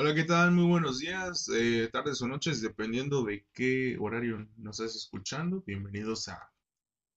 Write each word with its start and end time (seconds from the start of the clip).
Hola, 0.00 0.14
¿qué 0.14 0.22
tal? 0.22 0.52
Muy 0.52 0.66
buenos 0.66 1.00
días, 1.00 1.50
eh, 1.52 1.88
tardes 1.92 2.22
o 2.22 2.28
noches, 2.28 2.62
dependiendo 2.62 3.24
de 3.24 3.44
qué 3.52 3.96
horario 3.98 4.48
nos 4.56 4.78
estés 4.78 4.94
escuchando. 4.94 5.64
Bienvenidos 5.66 6.28
a 6.28 6.52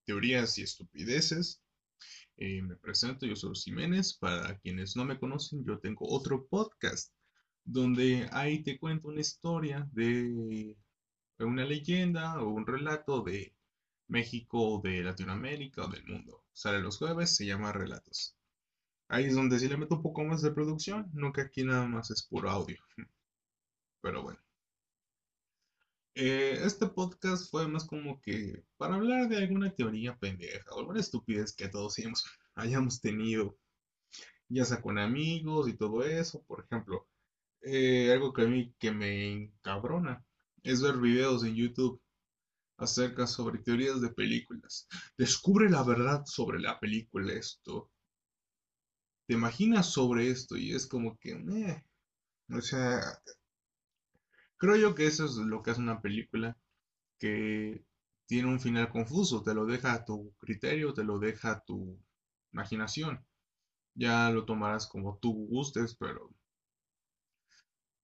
Teorías 0.04 0.58
y 0.58 0.64
Estupideces. 0.64 1.62
Eh, 2.38 2.64
me 2.64 2.76
presento, 2.76 3.28
yo 3.28 3.36
soy 3.36 3.54
Jiménez. 3.54 4.16
Para 4.16 4.58
quienes 4.58 4.96
no 4.96 5.06
me 5.06 5.20
conocen, 5.20 5.64
yo 5.64 5.78
tengo 5.78 6.08
otro 6.10 6.48
podcast 6.48 7.14
donde 7.64 8.28
ahí 8.32 8.64
te 8.64 8.80
cuento 8.80 9.10
una 9.10 9.22
historia 9.22 9.88
de 9.92 10.76
una 11.38 11.66
leyenda 11.66 12.42
o 12.42 12.50
un 12.50 12.66
relato 12.66 13.22
de 13.22 13.56
México, 14.08 14.82
de 14.84 15.04
Latinoamérica 15.04 15.86
o 15.86 15.88
del 15.88 16.04
mundo. 16.08 16.46
Sale 16.52 16.80
los 16.80 16.98
jueves, 16.98 17.36
se 17.36 17.46
llama 17.46 17.72
Relatos. 17.72 18.36
Ahí 19.12 19.26
es 19.26 19.36
donde 19.36 19.60
sí 19.60 19.68
le 19.68 19.76
meto 19.76 19.96
un 19.96 20.02
poco 20.02 20.24
más 20.24 20.42
de 20.42 20.52
producción, 20.52 21.12
no 21.14 21.34
que 21.34 21.42
aquí 21.42 21.66
nada 21.66 21.86
más 21.86 22.10
es 22.12 22.24
puro 22.24 22.50
audio. 22.50 22.78
Pero 24.00 24.24
bueno. 24.24 24.40
Eh, 26.16 26.58
este 26.64 26.88
podcast 26.88 27.52
fue 27.52 27.68
más 27.68 27.84
como 27.84 28.22
que 28.22 28.64
para 28.78 28.96
hablar 28.96 29.28
de 29.28 29.38
alguna 29.38 29.76
teoría 29.76 30.18
pendeja 30.18 30.64
o 30.72 30.80
alguna 30.80 31.02
estupidez 31.02 31.54
que 31.54 31.68
todos 31.68 32.00
hayamos, 32.00 32.24
hayamos 32.56 33.02
tenido, 33.02 33.58
ya 34.48 34.64
sea 34.64 34.82
con 34.82 34.98
amigos 34.98 35.68
y 35.68 35.74
todo 35.74 36.06
eso. 36.06 36.42
Por 36.44 36.64
ejemplo, 36.64 37.10
eh, 37.64 38.14
algo 38.14 38.32
que 38.32 38.44
a 38.44 38.48
mí 38.48 38.74
que 38.80 38.92
me 38.92 39.34
encabrona 39.34 40.26
es 40.64 40.82
ver 40.82 40.98
videos 40.98 41.44
en 41.44 41.56
YouTube 41.56 42.02
acerca 42.78 43.28
sobre 43.28 43.60
teorías 43.60 44.00
de 44.00 44.10
películas. 44.10 44.88
Descubre 45.18 45.70
la 45.70 45.84
verdad 45.84 46.24
sobre 46.26 46.62
la 46.62 46.80
película 46.80 47.34
esto 47.34 47.92
te 49.32 49.38
imaginas 49.38 49.86
sobre 49.94 50.30
esto 50.30 50.58
y 50.58 50.74
es 50.74 50.86
como 50.86 51.18
que, 51.18 51.32
eh, 51.32 51.84
o 52.50 52.62
sea, 52.62 53.00
creo 54.58 54.76
yo 54.78 54.96
que 54.96 55.08
eso 55.08 55.26
es 55.26 55.36
lo 55.36 55.62
que 55.62 55.72
hace 55.72 55.82
una 55.82 56.02
película 56.02 56.58
que 57.20 57.86
tiene 58.28 58.50
un 58.50 58.60
final 58.60 58.90
confuso, 58.90 59.44
te 59.44 59.54
lo 59.54 59.66
deja 59.66 59.94
a 59.94 60.06
tu 60.06 60.34
criterio, 60.40 60.94
te 60.94 61.04
lo 61.04 61.20
deja 61.20 61.52
a 61.52 61.60
tu 61.66 62.00
imaginación. 62.54 63.26
Ya 63.96 64.32
lo 64.32 64.46
tomarás 64.46 64.88
como 64.88 65.18
tú 65.20 65.48
gustes, 65.48 65.96
pero 65.96 66.32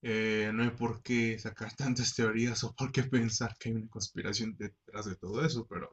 eh, 0.02 0.50
no 0.56 0.64
hay 0.64 0.72
por 0.72 1.04
qué 1.04 1.38
sacar 1.38 1.76
tantas 1.76 2.16
teorías 2.16 2.64
o 2.64 2.74
por 2.74 2.92
qué 2.92 3.04
pensar 3.04 3.56
que 3.60 3.70
hay 3.70 3.76
una 3.76 3.90
conspiración 3.90 4.56
detrás 4.58 5.06
de 5.06 5.16
todo 5.18 5.46
eso, 5.46 5.68
pero 5.68 5.90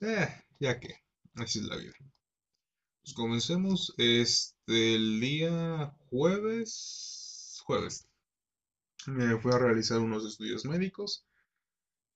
eh, 0.00 0.28
ya 0.60 0.78
que 0.78 0.94
así 1.34 1.58
es 1.58 1.64
la 1.66 1.76
vida. 1.76 1.92
Pues 3.04 3.14
comencemos. 3.14 3.94
Este, 3.98 4.94
el 4.94 5.20
día 5.20 5.94
jueves. 6.08 7.60
Jueves. 7.66 8.08
Me 9.06 9.38
fui 9.38 9.52
a 9.52 9.58
realizar 9.58 10.00
unos 10.00 10.24
estudios 10.24 10.64
médicos. 10.64 11.26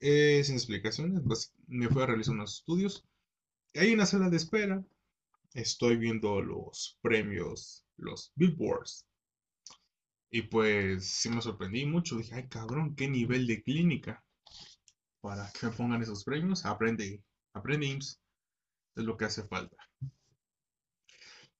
Eh, 0.01 0.43
sin 0.45 0.55
explicaciones. 0.55 1.21
Pues, 1.27 1.53
me 1.67 1.89
fui 1.91 2.03
a 2.03 2.07
realizar 2.07 2.35
unos 2.35 2.61
estudios. 2.61 3.05
Hay 3.75 3.93
una 3.93 4.07
sala 4.07 4.31
de 4.31 4.39
espera. 4.39 4.83
Estoy 5.53 5.99
viendo 5.99 6.41
los 6.41 6.99
premios, 7.03 7.85
los 7.99 8.33
billboards. 8.37 9.07
Y 10.31 10.43
pues 10.43 11.07
sí 11.07 11.29
me 11.29 11.43
sorprendí 11.43 11.85
mucho. 11.85 12.17
Dije, 12.17 12.35
ay 12.35 12.49
cabrón, 12.49 12.97
qué 12.97 13.09
nivel 13.09 13.47
de 13.47 13.63
clínica. 13.63 14.25
Para 15.21 15.53
que 15.53 15.67
me 15.67 15.73
pongan 15.73 16.01
esos 16.03 16.25
premios. 16.25 16.65
Aprende, 16.65 17.23
aprende 17.53 17.89
IMSS. 17.89 18.21
Es 18.97 19.05
lo 19.05 19.19
que 19.19 19.27
hace 19.27 19.43
falta. 19.43 19.88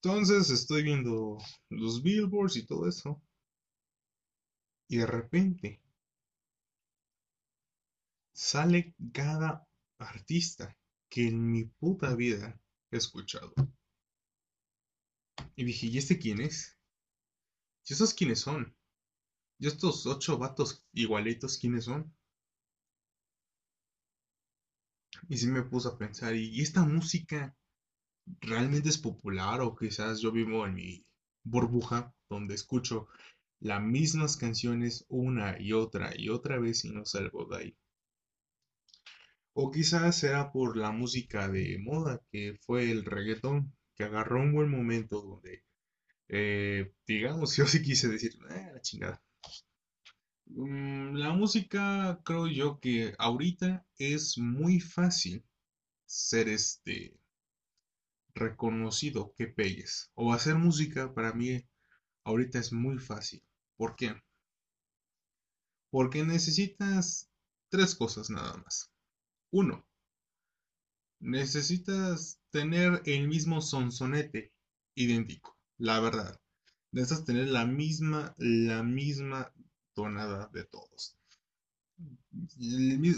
Entonces 0.01 0.51
estoy 0.51 0.85
viendo 0.85 1.39
los 1.71 2.03
billboards 2.03 2.57
y 2.57 2.67
todo 2.67 2.89
eso. 2.89 3.21
Y 4.89 4.99
de 4.99 5.07
repente 5.07 5.83
sale 8.33 8.95
cada 9.13 9.67
artista 9.99 10.77
que 11.11 11.27
en 11.27 11.51
mi 11.51 11.65
puta 11.65 12.15
vida 12.15 12.61
he 12.93 12.97
escuchado. 12.97 13.53
Y 15.57 15.65
dije, 15.65 15.89
¿y 15.89 15.99
este 15.99 16.19
quién 16.19 16.41
es? 16.41 16.79
¿Y 17.85 17.95
esos 17.95 18.15
quiénes 18.15 18.39
son? 18.39 18.77
¿Y 19.59 19.67
estos 19.67 20.07
ocho 20.07 20.39
vatos 20.39 20.87
igualitos 20.93 21.59
quiénes 21.59 21.87
son? 21.87 22.15
Y 25.29 25.37
sí 25.37 25.49
me 25.49 25.65
puse 25.65 25.89
a 25.89 25.99
pensar, 25.99 26.37
¿y 26.37 26.61
esta 26.61 26.85
música 26.85 27.57
realmente 28.41 28.89
es 28.89 28.99
popular 28.99 29.61
o 29.61 29.77
quizás 29.77 30.21
yo 30.21 30.33
vivo 30.33 30.67
en 30.67 30.75
mi 30.75 31.07
burbuja 31.45 32.15
donde 32.29 32.55
escucho 32.55 33.09
las 33.61 33.83
mismas 33.83 34.37
canciones 34.37 35.05
una 35.09 35.61
y 35.61 35.73
otra 35.73 36.13
y 36.17 36.29
otra 36.29 36.59
vez 36.59 36.85
y 36.85 36.91
no 36.91 37.05
salgo 37.05 37.47
de 37.47 37.57
ahí. 37.57 37.77
O 39.55 39.71
quizás 39.71 40.17
será 40.19 40.53
por 40.53 40.77
la 40.77 40.93
música 40.93 41.49
de 41.49 41.79
moda 41.79 42.23
que 42.31 42.59
fue 42.61 42.91
el 42.91 43.05
reggaetón 43.05 43.73
que 43.97 44.05
agarró 44.05 44.41
un 44.41 44.53
buen 44.53 44.71
momento 44.71 45.21
donde, 45.21 45.65
eh, 46.29 46.93
digamos, 47.07 47.57
yo 47.57 47.67
sí 47.67 47.83
quise 47.83 48.09
decir, 48.09 48.33
eh, 48.51 48.71
la 48.73 48.81
chingada. 48.81 49.23
Mm, 50.47 51.15
la 51.17 51.33
música 51.33 52.21
creo 52.25 52.47
yo 52.47 52.81
que 52.81 53.15
ahorita 53.19 53.87
es 53.99 54.39
muy 54.39 54.81
fácil 54.81 55.45
ser 56.07 56.49
este 56.49 57.19
reconocido 58.39 59.35
que 59.37 59.47
pegues. 59.49 60.11
O 60.15 60.33
hacer 60.33 60.55
música 60.57 61.13
para 61.15 61.33
mí 61.33 61.67
ahorita 62.25 62.59
es 62.59 62.73
muy 62.73 62.99
fácil. 62.99 63.43
¿Por 63.77 63.97
qué? 63.97 64.15
Porque 65.91 66.25
necesitas 66.25 67.31
tres 67.71 67.95
cosas 67.95 68.31
nada 68.31 68.57
más. 68.59 68.91
Uno, 69.51 69.87
necesitas 71.21 72.41
tener 72.51 73.03
el 73.07 73.29
mismo 73.29 73.61
sonsonete 73.61 74.53
idéntico, 74.95 75.57
la 75.79 76.01
verdad. 76.01 76.41
Necesitas 76.93 77.25
tener 77.25 77.49
la 77.49 77.67
misma, 77.67 78.35
la 78.39 78.83
misma 78.83 79.53
tonada 79.95 80.49
de 80.53 80.65
todos. 80.65 81.17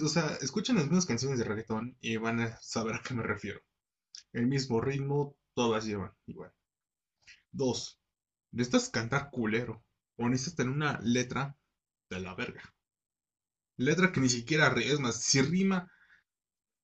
O 0.03 0.09
sea, 0.09 0.39
escuchan 0.41 0.77
las 0.77 0.87
mismas 0.87 1.07
canciones 1.07 1.39
de 1.39 1.45
reggaetón 1.45 1.97
y 2.01 2.17
van 2.17 2.41
a 2.41 2.61
saber 2.61 2.95
a 2.95 3.03
qué 3.03 3.15
me 3.15 3.23
refiero 3.23 3.61
el 4.33 4.47
mismo 4.47 4.81
ritmo, 4.81 5.37
todas 5.55 5.85
llevan 5.85 6.13
igual. 6.27 6.53
Dos, 7.53 8.01
necesitas 8.53 8.89
cantar 8.89 9.31
culero 9.31 9.85
o 10.17 10.29
necesitas 10.29 10.57
tener 10.57 10.73
una 10.73 11.01
letra 11.03 11.57
de 12.09 12.21
la 12.21 12.35
verga. 12.35 12.63
Letra 13.77 14.13
que 14.13 14.21
ni 14.21 14.29
siquiera 14.29 14.75
es 14.77 15.01
más, 15.01 15.23
si 15.23 15.43
rima 15.43 15.91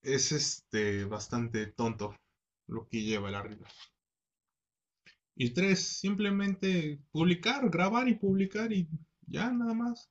es 0.02 0.32
este 0.32 1.04
bastante 1.04 1.66
tonto 1.66 2.16
lo 2.66 2.88
que 2.88 3.02
lleva 3.02 3.30
la 3.30 3.42
rima. 3.42 3.68
Y 5.34 5.50
tres, 5.50 5.80
simplemente 5.98 7.00
publicar, 7.10 7.68
grabar 7.68 8.08
y 8.08 8.14
publicar 8.14 8.72
y 8.72 8.88
ya 9.26 9.50
nada 9.50 9.74
más. 9.74 10.08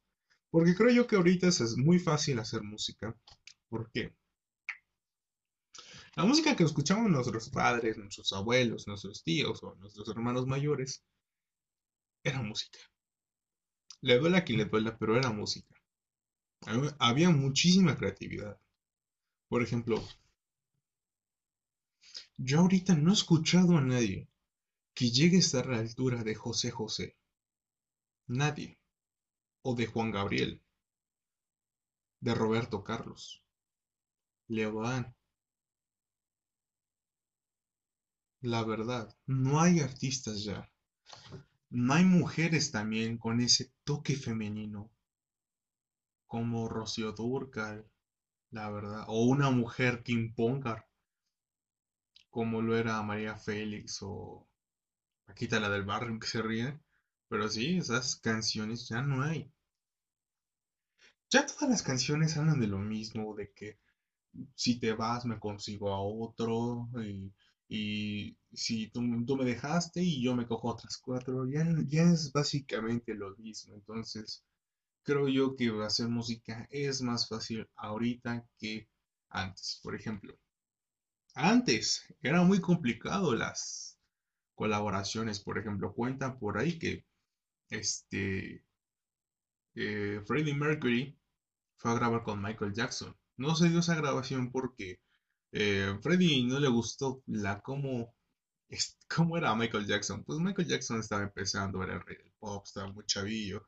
Porque 0.51 0.75
creo 0.75 0.91
yo 0.91 1.07
que 1.07 1.15
ahorita 1.15 1.47
es 1.47 1.75
muy 1.77 1.99
fácil 1.99 2.39
hacer 2.39 2.61
música. 2.61 3.15
¿Por 3.67 3.89
qué? 3.91 4.15
La 6.15 6.23
música 6.23 6.55
que 6.55 6.63
escuchamos 6.63 7.11
nuestros 7.11 7.49
padres, 7.49 7.97
nuestros 7.97 8.31
abuelos, 8.31 8.87
nuestros 8.87 9.21
tíos 9.21 9.61
o 9.63 9.75
nuestros 9.75 10.07
hermanos 10.07 10.47
mayores 10.47 11.03
era 12.23 12.41
música. 12.41 12.79
Le 13.99 14.17
duela 14.17 14.37
a 14.37 14.43
quien 14.45 14.59
le 14.59 14.65
duela, 14.65 14.97
pero 14.97 15.17
era 15.17 15.29
música. 15.31 15.75
Había 16.99 17.29
muchísima 17.31 17.97
creatividad. 17.97 18.57
Por 19.49 19.61
ejemplo, 19.61 20.01
yo 22.37 22.61
ahorita 22.61 22.95
no 22.95 23.11
he 23.11 23.13
escuchado 23.13 23.77
a 23.77 23.81
nadie 23.81 24.29
que 24.93 25.11
llegue 25.11 25.37
a 25.37 25.39
estar 25.39 25.67
a 25.67 25.71
la 25.71 25.79
altura 25.79 26.23
de 26.23 26.33
José 26.33 26.71
José. 26.71 27.17
Nadie. 28.27 28.79
O 29.63 29.75
de 29.75 29.85
Juan 29.85 30.11
Gabriel. 30.11 30.61
De 32.21 32.33
Roberto 32.33 32.83
Carlos. 32.83 33.43
Leodán. 34.47 35.13
La 38.45 38.63
verdad. 38.63 39.15
No 39.25 39.59
hay 39.59 39.79
artistas 39.79 40.43
ya. 40.43 40.69
No 41.69 41.93
hay 41.93 42.05
mujeres 42.05 42.71
también 42.71 43.17
con 43.17 43.41
ese 43.41 43.73
toque 43.83 44.15
femenino. 44.15 44.91
Como 46.27 46.67
Rocío 46.69 47.11
Durcal, 47.11 47.89
la 48.51 48.69
verdad. 48.69 49.05
O 49.07 49.25
una 49.25 49.49
mujer 49.49 50.03
que 50.03 50.11
imponga. 50.11 50.85
Como 52.29 52.61
lo 52.61 52.77
era 52.77 53.01
María 53.01 53.35
Félix 53.35 53.99
o 54.01 54.47
Paquita 55.25 55.59
la 55.59 55.69
del 55.69 55.83
barrio 55.83 56.19
que 56.19 56.27
se 56.27 56.41
ríe. 56.41 56.79
Pero 57.27 57.49
sí, 57.49 57.77
esas 57.77 58.15
canciones 58.17 58.87
ya 58.87 59.01
no 59.01 59.23
hay. 59.23 59.51
Ya 61.29 61.45
todas 61.45 61.69
las 61.69 61.81
canciones 61.81 62.37
hablan 62.37 62.59
de 62.59 62.67
lo 62.67 62.77
mismo, 62.77 63.33
de 63.35 63.51
que 63.51 63.79
si 64.53 64.79
te 64.79 64.93
vas 64.93 65.25
me 65.25 65.39
consigo 65.39 65.93
a 65.93 65.99
otro 65.99 66.89
y 67.01 67.33
y 67.67 68.37
si 68.53 68.87
tú, 68.89 69.01
tú 69.25 69.37
me 69.37 69.45
dejaste 69.45 70.01
y 70.01 70.23
yo 70.23 70.35
me 70.35 70.47
cojo 70.47 70.69
otras 70.69 70.97
cuatro, 70.97 71.47
ya, 71.49 71.65
ya 71.87 72.03
es 72.03 72.31
básicamente 72.31 73.13
lo 73.15 73.35
mismo. 73.37 73.75
Entonces, 73.75 74.43
creo 75.03 75.27
yo 75.29 75.55
que 75.55 75.71
hacer 75.83 76.09
música 76.09 76.67
es 76.71 77.01
más 77.01 77.27
fácil 77.29 77.67
ahorita 77.75 78.45
que 78.59 78.87
antes. 79.29 79.79
Por 79.83 79.95
ejemplo, 79.95 80.37
antes 81.35 82.03
era 82.21 82.43
muy 82.43 82.59
complicado 82.61 83.35
las 83.35 83.99
colaboraciones. 84.55 85.39
Por 85.39 85.57
ejemplo, 85.57 85.93
cuentan 85.93 86.39
por 86.39 86.57
ahí 86.57 86.79
que 86.79 87.05
este 87.69 88.63
eh, 89.75 90.21
Freddie 90.25 90.55
Mercury 90.55 91.17
fue 91.77 91.91
a 91.91 91.95
grabar 91.95 92.23
con 92.23 92.41
Michael 92.41 92.73
Jackson. 92.73 93.15
No 93.37 93.55
se 93.55 93.69
dio 93.69 93.79
esa 93.79 93.95
grabación 93.95 94.51
porque 94.51 94.99
eh, 95.51 95.97
Freddie 96.01 96.45
no 96.47 96.59
le 96.59 96.67
gustó 96.69 97.23
la 97.27 97.61
cómo, 97.61 98.15
cómo 99.15 99.37
era 99.37 99.55
Michael 99.55 99.87
Jackson. 99.87 100.23
Pues 100.23 100.39
Michael 100.39 100.67
Jackson 100.67 100.99
estaba 100.99 101.23
empezando, 101.23 101.83
era 101.83 101.95
el 101.95 102.01
rey 102.01 102.17
del 102.17 102.33
pop, 102.39 102.63
estaba 102.65 102.91
muy 102.91 103.05
chavillo. 103.05 103.67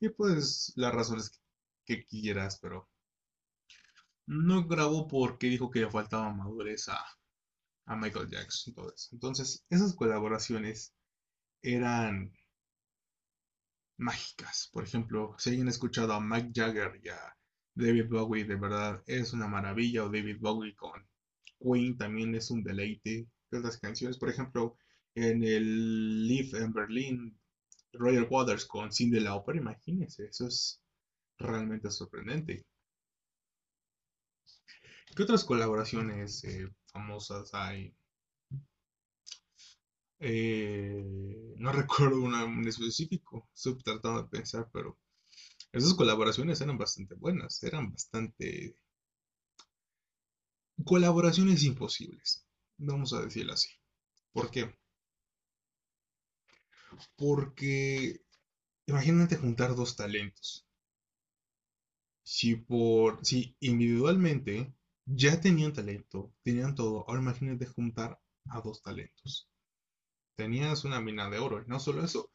Y 0.00 0.08
pues 0.10 0.72
las 0.76 0.94
razones 0.94 1.40
que, 1.84 2.04
quieras, 2.04 2.58
pero 2.60 2.88
no 4.26 4.66
grabó 4.66 5.08
porque 5.08 5.48
dijo 5.48 5.70
que 5.70 5.80
le 5.80 5.90
faltaba 5.90 6.32
madurez 6.32 6.88
a, 6.88 7.04
a 7.86 7.96
Michael 7.96 8.30
Jackson. 8.30 8.74
Entonces, 9.12 9.64
esas 9.70 9.94
colaboraciones 9.94 10.94
eran 11.62 12.32
mágicas. 14.00 14.68
Por 14.72 14.84
ejemplo, 14.84 15.34
si 15.38 15.50
alguien 15.50 15.68
ha 15.68 15.70
escuchado 15.70 16.12
a 16.14 16.20
Mike 16.20 16.52
Jagger 16.54 17.00
y 17.04 17.08
a 17.10 17.36
David 17.74 18.08
Bowie, 18.08 18.44
de 18.44 18.56
verdad 18.56 19.02
es 19.06 19.32
una 19.32 19.46
maravilla. 19.46 20.04
O 20.04 20.10
David 20.10 20.38
Bowie 20.40 20.74
con 20.74 21.06
Queen 21.60 21.96
también 21.96 22.34
es 22.34 22.50
un 22.50 22.62
deleite. 22.62 23.28
Otras 23.52 23.78
canciones, 23.78 24.16
por 24.18 24.30
ejemplo, 24.30 24.76
en 25.14 25.42
el 25.44 26.26
Live 26.26 26.58
en 26.58 26.72
Berlin, 26.72 27.38
Roger 27.92 28.26
Waters 28.30 28.64
con 28.66 28.92
Cindy 28.92 29.20
Lauper, 29.20 29.56
imagínense, 29.56 30.26
eso 30.26 30.46
es 30.46 30.80
realmente 31.38 31.90
sorprendente. 31.90 32.64
¿Qué 35.14 35.22
otras 35.22 35.44
colaboraciones 35.44 36.44
eh, 36.44 36.68
famosas 36.92 37.52
hay? 37.54 37.92
Eh, 40.20 41.54
no 41.56 41.72
recuerdo 41.72 42.22
una 42.22 42.44
en 42.44 42.68
específico, 42.68 43.48
estoy 43.54 43.78
tratando 43.78 44.22
de 44.22 44.28
pensar, 44.28 44.68
pero 44.72 44.98
esas 45.72 45.94
colaboraciones 45.94 46.60
eran 46.60 46.78
bastante 46.78 47.14
buenas, 47.14 47.62
eran 47.62 47.90
bastante 47.90 48.76
colaboraciones 50.84 51.62
imposibles, 51.64 52.46
vamos 52.78 53.12
a 53.12 53.22
decirlo 53.22 53.52
así. 53.52 53.68
¿Por 54.32 54.50
qué? 54.50 54.74
Porque 57.16 58.20
imagínate 58.86 59.36
juntar 59.36 59.74
dos 59.74 59.96
talentos. 59.96 60.66
Si 62.22 62.56
por 62.56 63.24
si 63.24 63.56
individualmente 63.60 64.72
ya 65.06 65.40
tenían 65.40 65.72
talento, 65.72 66.32
tenían 66.42 66.74
todo, 66.74 67.04
ahora 67.08 67.20
imagínate 67.20 67.66
juntar 67.66 68.20
a 68.46 68.60
dos 68.60 68.82
talentos 68.82 69.50
tenías 70.40 70.84
una 70.86 71.02
mina 71.02 71.28
de 71.28 71.38
oro. 71.38 71.62
Y 71.62 71.68
no 71.68 71.78
solo 71.78 72.02
eso, 72.02 72.30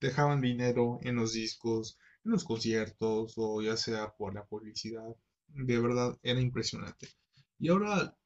dejaban 0.00 0.40
dinero 0.40 1.00
en 1.02 1.16
los 1.16 1.32
discos, 1.32 1.98
en 2.24 2.30
los 2.32 2.44
conciertos 2.44 3.34
o 3.36 3.60
ya 3.62 3.76
sea 3.76 4.14
por 4.16 4.32
la 4.32 4.44
publicidad. 4.44 5.08
De 5.48 5.80
verdad, 5.80 6.16
era 6.22 6.40
impresionante. 6.40 7.08
Y 7.58 7.68
ahora, 7.68 8.16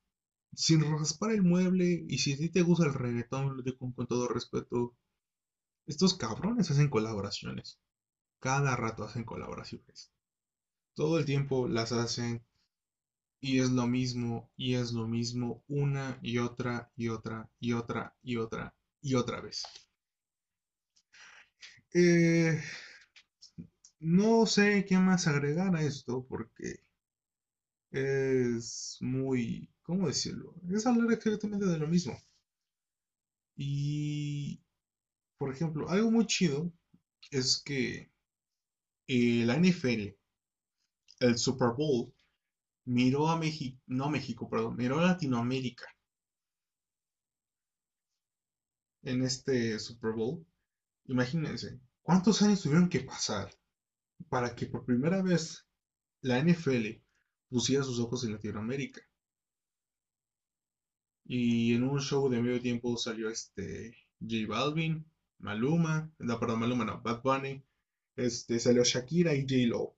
sin 0.54 0.82
raspar 0.82 1.32
el 1.32 1.42
mueble, 1.42 2.04
y 2.08 2.18
si 2.18 2.34
a 2.34 2.36
ti 2.36 2.48
te 2.50 2.62
gusta 2.62 2.86
el 2.86 2.94
reggaetón, 2.94 3.56
lo 3.56 3.62
digo 3.62 3.92
con 3.94 4.06
todo 4.06 4.28
respeto, 4.28 4.94
estos 5.86 6.14
cabrones 6.14 6.70
hacen 6.70 6.90
colaboraciones. 6.90 7.78
Cada 8.40 8.76
rato 8.76 9.04
hacen 9.04 9.24
colaboraciones. 9.24 10.12
Todo 10.94 11.18
el 11.18 11.24
tiempo 11.24 11.68
las 11.68 11.92
hacen 11.92 12.44
y 13.40 13.58
es 13.58 13.70
lo 13.70 13.86
mismo 13.86 14.50
y 14.56 14.74
es 14.74 14.92
lo 14.92 15.06
mismo 15.08 15.64
una 15.68 16.18
y 16.22 16.38
otra 16.38 16.92
y 16.96 17.08
otra 17.08 17.50
y 17.58 17.72
otra 17.72 18.14
y 18.22 18.36
otra 18.36 18.74
y 19.00 19.14
otra 19.14 19.40
vez. 19.40 19.64
Eh, 21.94 22.62
no 24.00 24.46
sé 24.46 24.84
qué 24.86 24.98
más 24.98 25.26
agregar 25.26 25.74
a 25.76 25.82
esto 25.82 26.24
porque 26.28 26.84
es 27.92 28.96
muy, 29.00 29.70
¿cómo 29.82 30.08
decirlo? 30.08 30.54
Es 30.70 30.86
hablar 30.86 31.12
exactamente 31.12 31.66
de 31.66 31.78
lo 31.78 31.86
mismo. 31.86 32.18
Y, 33.54 34.62
por 35.38 35.52
ejemplo, 35.52 35.88
algo 35.88 36.10
muy 36.10 36.26
chido 36.26 36.72
es 37.30 37.62
que 37.62 38.10
la 39.06 39.56
NFL, 39.56 40.16
el 41.20 41.38
Super 41.38 41.74
Bowl, 41.76 42.12
miró 42.84 43.28
a 43.28 43.38
México, 43.38 43.78
no 43.86 44.08
México, 44.08 44.48
perdón, 44.48 44.76
miró 44.76 44.98
a 44.98 45.06
Latinoamérica 45.06 45.86
en 49.02 49.22
este 49.22 49.78
Super 49.78 50.12
Bowl, 50.12 50.44
imagínense, 51.06 51.78
¿cuántos 52.02 52.40
años 52.42 52.62
tuvieron 52.62 52.88
que 52.88 53.00
pasar 53.00 53.52
para 54.28 54.54
que 54.54 54.66
por 54.66 54.84
primera 54.84 55.22
vez 55.22 55.66
la 56.22 56.38
NFL 56.38 57.02
pusiera 57.52 57.84
sus 57.84 58.00
ojos 58.00 58.24
en 58.24 58.32
Latinoamérica? 58.32 59.02
Y 61.24 61.74
en 61.74 61.84
un 61.84 62.00
show 62.00 62.28
de 62.28 62.40
medio 62.40 62.60
tiempo 62.60 62.96
salió 62.96 63.28
este 63.28 63.96
J 64.20 64.46
Balvin, 64.48 65.04
Maluma, 65.38 66.10
no, 66.18 66.40
perdón, 66.40 66.60
Maluma 66.60 66.84
no, 66.84 67.00
Bad 67.02 67.22
Bunny, 67.22 67.62
este, 68.16 68.58
salió 68.58 68.82
Shakira 68.82 69.34
y 69.34 69.42
J 69.42 69.68
Lo. 69.68 69.94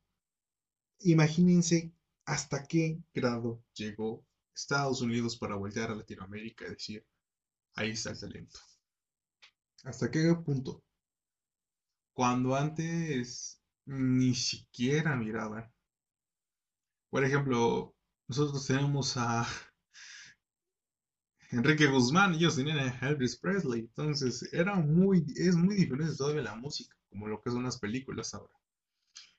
Imagínense 1.01 1.93
hasta 2.27 2.67
qué 2.67 2.99
grado 3.15 3.62
llegó 3.75 4.25
Estados 4.55 5.01
Unidos 5.01 5.37
para 5.37 5.56
voltear 5.56 5.91
a 5.91 5.95
Latinoamérica 5.95 6.67
y 6.67 6.71
decir, 6.71 7.06
ahí 7.75 7.91
está 7.91 8.11
el 8.11 8.21
talento. 8.21 8.59
¿Hasta 9.85 10.11
qué 10.11 10.35
punto? 10.45 10.83
Cuando 12.12 12.55
antes 12.55 13.61
ni 13.87 14.35
siquiera 14.35 15.17
miraban. 15.17 15.74
Por 17.14 17.25
ejemplo, 17.25 17.94
nosotros 18.26 18.66
tenemos 18.66 19.16
a 19.16 19.46
Enrique 21.52 21.87
Guzmán, 21.87 22.34
ellos 22.34 22.56
tenían 22.56 22.78
a 22.81 23.08
Elvis 23.08 23.37
Presley, 23.37 23.82
entonces 23.82 24.52
era 24.52 24.75
muy, 24.75 25.25
es 25.37 25.55
muy 25.55 25.76
diferente 25.76 26.16
todavía 26.16 26.43
la 26.43 26.56
música, 26.56 26.96
como 27.08 27.28
lo 27.28 27.40
que 27.40 27.52
son 27.52 27.62
las 27.62 27.78
películas 27.78 28.34
ahora. 28.34 28.53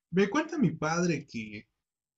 Me 0.09 0.29
cuenta 0.29 0.57
mi 0.57 0.71
padre 0.71 1.27
que 1.27 1.67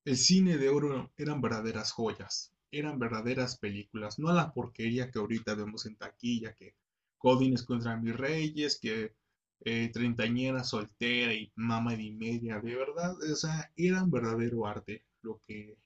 el 0.06 0.18
cine 0.18 0.60
de 0.60 0.70
oro 0.70 1.12
eran 1.18 1.42
verdaderas 1.42 1.92
joyas, 1.92 2.54
eran 2.70 3.00
verdaderas 3.00 3.58
películas, 3.58 4.20
no 4.20 4.32
la 4.32 4.54
porquería 4.54 5.10
que 5.10 5.18
ahorita 5.18 5.56
vemos 5.56 5.88
en 5.88 5.96
taquilla, 5.96 6.54
que 6.54 6.76
Godines 7.18 7.64
contra 7.64 7.98
mis 7.98 8.16
reyes, 8.16 8.78
que 8.80 9.16
eh, 9.62 9.90
treintañera 9.92 10.64
soltera 10.64 11.34
y 11.34 11.52
mamá 11.56 11.96
de 11.96 12.12
media, 12.12 12.60
de 12.60 12.76
verdad, 12.76 13.16
o 13.20 13.36
sea, 13.36 13.72
era 13.76 14.04
un 14.04 14.12
verdadero 14.12 14.68
arte 14.68 15.07
lo 15.22 15.42
que 15.46 15.78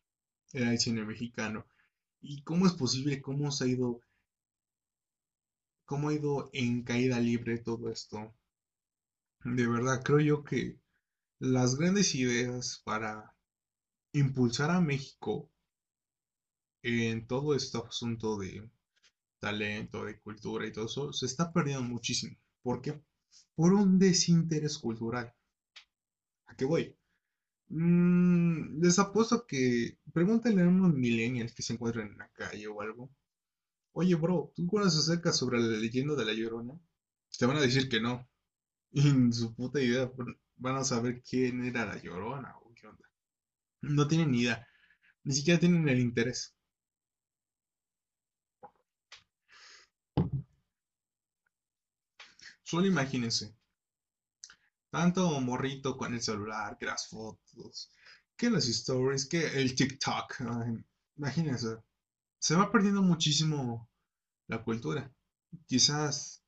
era 0.53 0.71
el 0.71 0.79
cine 0.79 1.03
mexicano. 1.03 1.65
¿Y 2.21 2.43
cómo 2.43 2.67
es 2.67 2.73
posible? 2.73 3.21
¿Cómo 3.21 3.51
se 3.51 3.63
ha 3.63 3.67
ido? 3.67 4.01
¿Cómo 5.85 6.09
ha 6.09 6.13
ido 6.13 6.49
en 6.53 6.83
caída 6.83 7.19
libre 7.19 7.57
todo 7.57 7.89
esto? 7.89 8.33
De 9.43 9.67
verdad, 9.67 10.03
creo 10.03 10.19
yo 10.19 10.43
que 10.43 10.79
las 11.39 11.75
grandes 11.75 12.13
ideas 12.15 12.81
para 12.85 13.35
impulsar 14.13 14.69
a 14.71 14.81
México 14.81 15.49
en 16.83 17.27
todo 17.27 17.55
este 17.55 17.77
asunto 17.77 18.37
de 18.37 18.69
talento, 19.39 20.05
de 20.05 20.19
cultura 20.19 20.67
y 20.67 20.71
todo 20.71 20.85
eso, 20.85 21.13
se 21.13 21.25
está 21.25 21.51
perdiendo 21.51 21.83
muchísimo. 21.83 22.37
¿Por 22.61 22.81
qué? 22.81 23.01
Por 23.55 23.73
un 23.73 23.97
desinterés 23.97 24.77
cultural. 24.77 25.33
¿A 26.45 26.55
qué 26.55 26.65
voy? 26.65 26.95
Mm, 27.71 28.81
les 28.81 28.99
apuesto 28.99 29.45
que 29.47 29.97
pregúntenle 30.13 30.61
a 30.63 30.67
unos 30.67 30.93
millennials 30.93 31.53
que 31.55 31.63
se 31.63 31.73
encuentran 31.73 32.07
en 32.09 32.17
la 32.17 32.29
calle 32.29 32.67
o 32.67 32.81
algo. 32.81 33.09
Oye, 33.93 34.15
bro, 34.15 34.51
¿tú 34.55 34.67
conoces 34.67 35.01
acerca 35.01 35.31
sobre 35.33 35.59
la 35.59 35.77
leyenda 35.77 36.15
de 36.15 36.25
la 36.25 36.33
Llorona? 36.33 36.75
Te 37.39 37.45
van 37.45 37.57
a 37.57 37.61
decir 37.61 37.89
que 37.89 38.01
no. 38.01 38.27
Y 38.93 39.09
en 39.09 39.33
su 39.33 39.55
puta 39.55 39.81
idea 39.81 40.11
van 40.57 40.77
a 40.77 40.83
saber 40.83 41.23
quién 41.23 41.63
era 41.65 41.85
la 41.85 41.97
Llorona 42.01 42.57
o 42.59 42.73
qué 42.75 42.87
onda. 42.87 43.07
No 43.81 44.07
tienen 44.07 44.31
ni 44.31 44.41
idea. 44.41 44.67
Ni 45.23 45.33
siquiera 45.35 45.59
tienen 45.59 45.87
el 45.89 45.99
interés. 45.99 46.55
Solo 52.63 52.87
imagínense. 52.87 53.53
Tanto 54.91 55.39
morrito 55.39 55.97
con 55.97 56.13
el 56.13 56.21
celular, 56.21 56.77
que 56.77 56.85
las 56.85 57.07
fotos, 57.07 57.91
que 58.35 58.49
las 58.49 58.67
stories, 58.67 59.25
que 59.25 59.47
el 59.59 59.73
TikTok. 59.73 60.41
imagínense. 61.15 61.77
Se 62.39 62.55
va 62.55 62.71
perdiendo 62.71 63.01
muchísimo 63.01 63.89
la 64.47 64.63
cultura. 64.63 65.11
quizás 65.65 66.43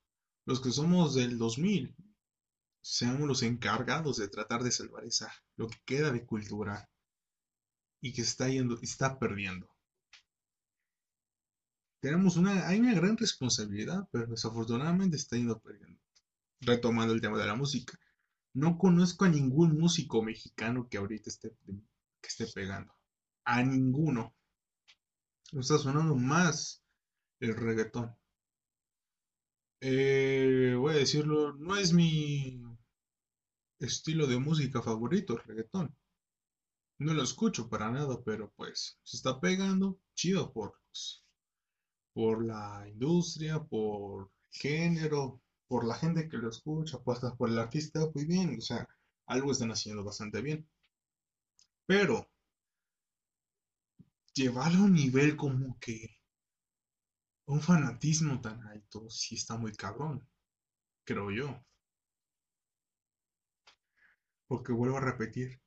los 0.46 0.60
que 0.60 0.72
somos 0.72 1.16
del 1.16 1.38
2000 1.38 1.96
seamos 2.82 3.28
los 3.28 3.44
encargados 3.44 4.18
de 4.18 4.28
tratar 4.28 4.62
de 4.62 4.72
salvar 4.72 5.06
esa, 5.06 5.34
lo 5.56 5.70
que 5.70 5.80
queda 5.86 6.12
de 6.12 6.26
cultura 6.26 6.90
y 8.02 8.12
que 8.12 8.22
está 8.22 8.50
yendo, 8.50 8.78
está 8.82 9.18
perdiendo. 9.18 9.70
Tenemos 12.02 12.36
una, 12.36 12.68
hay 12.68 12.82
una 12.82 12.94
gran 12.94 13.16
responsabilidad, 13.16 14.10
pero 14.12 14.28
desafortunadamente 14.28 15.16
está 15.16 15.38
yendo 15.38 15.62
perdiendo. 15.62 16.02
Retomando 16.60 17.14
el 17.14 17.22
tema 17.22 17.38
de 17.38 17.48
la 17.48 17.56
música. 17.56 17.98
No 18.54 18.78
conozco 18.78 19.26
a 19.26 19.30
ningún 19.30 19.78
músico 19.78 20.22
mexicano 20.22 20.88
que 20.90 20.98
ahorita 20.98 21.30
esté, 21.30 21.56
que 22.22 22.28
esté 22.28 22.48
pegando. 22.48 22.94
A 23.46 23.64
ninguno. 23.64 24.36
Está 25.52 25.78
sonando 25.78 26.16
más 26.16 26.84
el 27.40 27.56
reggaetón. 27.56 28.16
Eh, 29.82 30.76
voy 30.78 30.94
a 30.94 30.98
decirlo, 30.98 31.54
no 31.54 31.76
es 31.76 31.94
mi 31.94 32.62
estilo 33.80 34.28
de 34.28 34.38
música 34.38 34.82
favorito, 34.82 35.34
el 35.34 35.44
reggaetón. 35.44 35.96
No 37.00 37.14
lo 37.14 37.24
escucho 37.24 37.70
para 37.70 37.92
nada, 37.92 38.24
pero 38.24 38.54
pues 38.56 38.98
se 39.04 39.18
está 39.18 39.40
pegando 39.42 40.00
chido 40.16 40.54
por 40.54 40.78
por 42.14 42.46
la 42.46 42.88
industria, 42.88 43.60
por 43.64 44.32
género, 44.52 45.42
por 45.74 45.86
la 45.88 45.96
gente 45.96 46.30
que 46.30 46.38
lo 46.38 46.52
escucha, 46.52 47.00
pues 47.00 47.20
por 47.36 47.50
el 47.50 47.58
artista, 47.58 48.00
muy 48.14 48.26
bien, 48.26 48.56
o 48.60 48.62
sea, 48.62 48.88
algo 49.26 49.52
están 49.52 49.72
haciendo 49.72 50.04
bastante 50.04 50.40
bien. 50.40 50.70
Pero 51.88 52.30
llevarlo 54.36 54.82
a 54.82 54.84
un 54.84 54.94
nivel 54.94 55.36
como 55.36 55.80
que 55.80 56.20
un 57.48 57.60
fanatismo 57.60 58.40
tan 58.40 58.62
alto, 58.68 59.10
sí 59.10 59.34
está 59.34 59.58
muy 59.58 59.72
cabrón, 59.72 60.30
creo 61.06 61.32
yo. 61.32 61.66
Porque 64.46 64.74
vuelvo 64.74 64.98
a 64.98 65.02
repetir, 65.02 65.60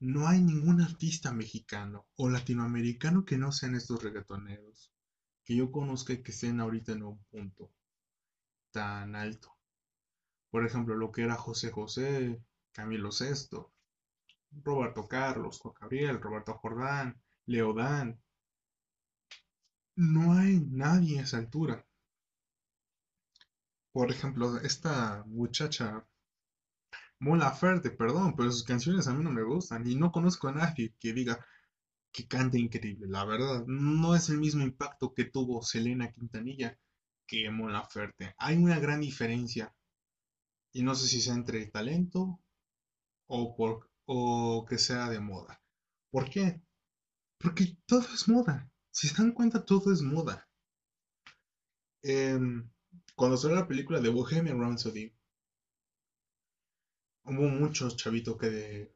no 0.00 0.26
hay 0.26 0.40
ningún 0.40 0.80
artista 0.80 1.32
mexicano 1.32 2.08
o 2.16 2.28
latinoamericano 2.28 3.24
que 3.24 3.38
no 3.38 3.52
sean 3.52 3.76
estos 3.76 4.02
reggaetoneros, 4.02 4.92
que 5.44 5.54
yo 5.54 5.70
conozca 5.70 6.14
y 6.14 6.24
que 6.24 6.32
estén 6.32 6.58
ahorita 6.58 6.90
en 6.90 7.04
un 7.04 7.24
punto 7.26 7.75
tan 8.76 9.16
alto. 9.16 9.56
Por 10.50 10.66
ejemplo, 10.66 10.94
lo 10.94 11.10
que 11.10 11.22
era 11.22 11.36
José 11.36 11.70
José, 11.70 12.42
Camilo 12.72 13.10
Sesto, 13.10 13.72
Roberto 14.62 15.08
Carlos, 15.08 15.58
Juan 15.60 15.74
Gabriel, 15.80 16.20
Roberto 16.20 16.52
Jordán, 16.58 17.18
Leodán. 17.46 18.20
No 19.96 20.34
hay 20.34 20.60
nadie 20.60 21.20
a 21.20 21.22
esa 21.22 21.38
altura. 21.38 21.86
Por 23.92 24.10
ejemplo, 24.10 24.58
esta 24.58 25.24
muchacha 25.26 26.06
Mola 27.18 27.50
Ferte, 27.52 27.90
perdón, 27.90 28.36
pero 28.36 28.52
sus 28.52 28.64
canciones 28.64 29.08
a 29.08 29.14
mí 29.14 29.24
no 29.24 29.30
me 29.30 29.42
gustan 29.42 29.86
y 29.86 29.94
no 29.94 30.12
conozco 30.12 30.48
a 30.48 30.52
nadie 30.52 30.94
que 31.00 31.14
diga 31.14 31.42
que 32.12 32.28
cante 32.28 32.58
increíble, 32.58 33.06
la 33.08 33.24
verdad. 33.24 33.64
No 33.66 34.14
es 34.14 34.28
el 34.28 34.36
mismo 34.36 34.62
impacto 34.62 35.14
que 35.14 35.24
tuvo 35.24 35.62
Selena 35.62 36.12
Quintanilla 36.12 36.78
que 37.26 37.50
Mola 37.50 37.84
Ferte. 37.84 38.34
Hay 38.38 38.56
una 38.56 38.78
gran 38.78 39.00
diferencia 39.00 39.74
y 40.72 40.82
no 40.82 40.94
sé 40.94 41.08
si 41.08 41.20
sea 41.20 41.34
entre 41.34 41.66
talento 41.66 42.40
o, 43.28 43.56
por, 43.56 43.90
o 44.06 44.64
que 44.68 44.78
sea 44.78 45.08
de 45.08 45.20
moda. 45.20 45.60
¿Por 46.10 46.30
qué? 46.30 46.62
Porque 47.38 47.76
todo 47.86 48.06
es 48.14 48.28
moda. 48.28 48.70
Si 48.90 49.08
se 49.08 49.14
dan 49.16 49.32
cuenta, 49.32 49.64
todo 49.64 49.92
es 49.92 50.02
moda. 50.02 50.48
Em, 52.02 52.70
cuando 53.14 53.36
salió 53.36 53.56
la 53.56 53.68
película 53.68 54.00
de 54.00 54.08
Bohemian 54.10 54.60
Rhapsody, 54.60 55.12
hubo 57.24 57.48
muchos 57.48 57.96
chavitos 57.96 58.36
que 58.38 58.94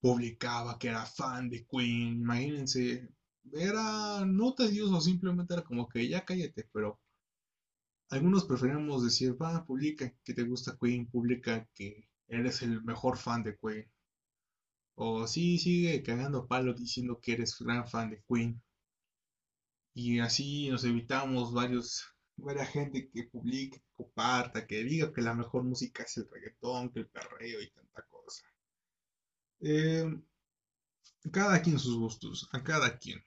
publicaba 0.00 0.78
que 0.78 0.88
era 0.88 1.04
fan 1.06 1.48
de 1.48 1.66
Queen. 1.66 2.20
Imagínense, 2.20 3.08
era 3.52 4.24
no 4.24 4.54
tedioso, 4.54 5.00
simplemente 5.00 5.54
era 5.54 5.64
como 5.64 5.88
que 5.88 6.08
ya 6.08 6.24
cállate, 6.24 6.68
pero 6.72 7.00
algunos 8.10 8.44
preferíamos 8.44 9.04
decir, 9.04 9.40
va, 9.40 9.64
publica 9.64 10.12
que 10.24 10.34
te 10.34 10.42
gusta 10.42 10.76
Queen, 10.80 11.06
publica 11.06 11.68
que 11.74 12.08
eres 12.28 12.62
el 12.62 12.82
mejor 12.84 13.18
fan 13.18 13.42
de 13.42 13.56
Queen. 13.58 13.90
O 14.96 15.26
sí, 15.26 15.58
sigue 15.58 16.02
cagando 16.02 16.46
palo 16.46 16.72
diciendo 16.74 17.20
que 17.20 17.32
eres 17.32 17.58
gran 17.58 17.86
fan 17.88 18.10
de 18.10 18.22
Queen. 18.28 18.62
Y 19.94 20.18
así 20.20 20.68
nos 20.70 20.84
evitamos 20.84 21.52
varios, 21.52 22.04
varias 22.36 22.68
gente 22.70 23.08
que 23.10 23.24
publique, 23.24 23.78
que 23.78 23.92
comparta, 23.94 24.66
que 24.66 24.82
diga 24.84 25.12
que 25.12 25.22
la 25.22 25.34
mejor 25.34 25.64
música 25.64 26.02
es 26.02 26.16
el 26.16 26.28
reggaetón, 26.30 26.90
que 26.90 27.00
el 27.00 27.08
perreo 27.08 27.60
y 27.62 27.70
tanta 27.70 28.02
cosa. 28.10 28.44
Eh, 29.60 30.20
cada 31.32 31.62
quien 31.62 31.78
sus 31.78 31.96
gustos, 31.96 32.48
a 32.52 32.62
cada 32.62 32.98
quien. 32.98 33.24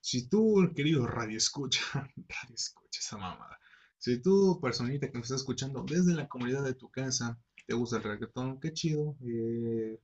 Si 0.00 0.28
tú, 0.28 0.72
querido 0.74 1.06
radio 1.06 1.36
escucha, 1.36 1.80
radio 2.16 2.54
escucha 2.54 3.00
esa 3.00 3.16
mamada. 3.16 3.58
Si 3.98 4.18
tú, 4.22 4.58
personita 4.60 5.10
que 5.10 5.18
me 5.18 5.22
estás 5.22 5.40
escuchando 5.40 5.84
desde 5.86 6.14
la 6.14 6.28
comunidad 6.28 6.64
de 6.64 6.74
tu 6.74 6.90
casa, 6.90 7.38
te 7.66 7.74
gusta 7.74 7.96
el 7.96 8.04
reggaetón, 8.04 8.60
qué 8.60 8.72
chido. 8.72 9.16
Eh, 9.22 10.00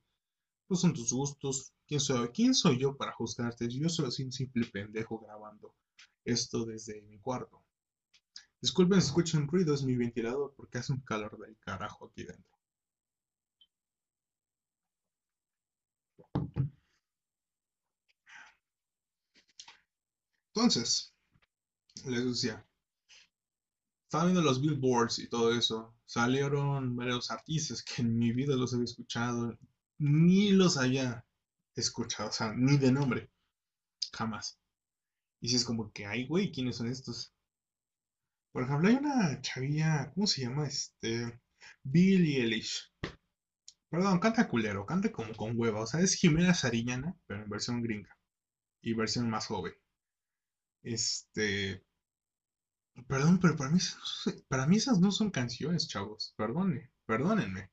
pues 0.67 0.81
son 0.81 0.93
tus 0.93 1.13
gustos. 1.13 1.73
¿Quién 1.87 1.99
soy? 1.99 2.29
¿Quién 2.29 2.53
soy 2.53 2.79
yo 2.79 2.97
para 2.97 3.13
juzgarte? 3.13 3.67
Yo 3.69 3.89
soy 3.89 4.25
un 4.25 4.31
simple 4.31 4.65
pendejo 4.67 5.19
grabando 5.19 5.75
esto 6.25 6.65
desde 6.65 7.01
mi 7.03 7.19
cuarto. 7.19 7.63
Disculpen 8.61 9.01
si 9.01 9.07
escuchan 9.07 9.47
ruido, 9.47 9.73
es 9.73 9.83
mi 9.83 9.95
ventilador 9.95 10.53
porque 10.55 10.77
hace 10.77 10.93
un 10.93 11.01
calor 11.01 11.37
del 11.37 11.57
carajo 11.59 12.05
aquí 12.07 12.23
dentro. 12.23 12.53
Entonces, 20.55 21.13
les 22.05 22.25
decía, 22.25 22.65
estaba 24.13 24.25
viendo 24.25 24.43
los 24.43 24.61
billboards 24.61 25.17
y 25.17 25.27
todo 25.27 25.51
eso. 25.57 25.95
Salieron 26.05 26.95
varios 26.95 27.31
artistas 27.31 27.81
que 27.81 28.03
en 28.03 28.15
mi 28.15 28.31
vida 28.31 28.55
los 28.55 28.71
había 28.71 28.85
escuchado, 28.85 29.57
ni 29.97 30.51
los 30.51 30.77
había 30.77 31.25
escuchado, 31.73 32.29
o 32.29 32.31
sea, 32.31 32.53
ni 32.53 32.77
de 32.77 32.91
nombre, 32.91 33.31
jamás. 34.13 34.59
Y 35.41 35.49
si 35.49 35.55
es 35.55 35.65
como 35.65 35.91
que, 35.91 36.05
ay, 36.05 36.27
güey, 36.27 36.51
¿quiénes 36.51 36.75
son 36.75 36.89
estos? 36.89 37.33
Por 38.51 38.61
ejemplo, 38.61 38.87
hay 38.87 38.97
una 38.97 39.41
chavilla, 39.41 40.11
¿cómo 40.13 40.27
se 40.27 40.41
llama? 40.41 40.67
Este, 40.67 41.41
Billie 41.81 42.41
Eilish. 42.41 42.93
Perdón, 43.89 44.19
canta 44.19 44.47
culero, 44.47 44.85
canta 44.85 45.11
como 45.11 45.33
con 45.33 45.59
hueva. 45.59 45.81
O 45.81 45.87
sea, 45.87 46.01
es 46.01 46.13
Jimena 46.13 46.53
Sariñana, 46.53 47.17
pero 47.25 47.41
en 47.41 47.49
versión 47.49 47.81
gringa. 47.81 48.15
Y 48.79 48.93
versión 48.93 49.27
más 49.27 49.47
joven. 49.47 49.73
Este. 50.83 51.83
Perdón, 53.07 53.39
pero 53.39 53.55
para 53.55 53.69
mí, 53.69 53.77
para 54.47 54.65
mí 54.65 54.77
esas 54.77 54.99
no 54.99 55.11
son 55.11 55.29
canciones, 55.29 55.87
chavos. 55.87 56.33
Perdone, 56.35 56.89
perdónenme. 57.05 57.69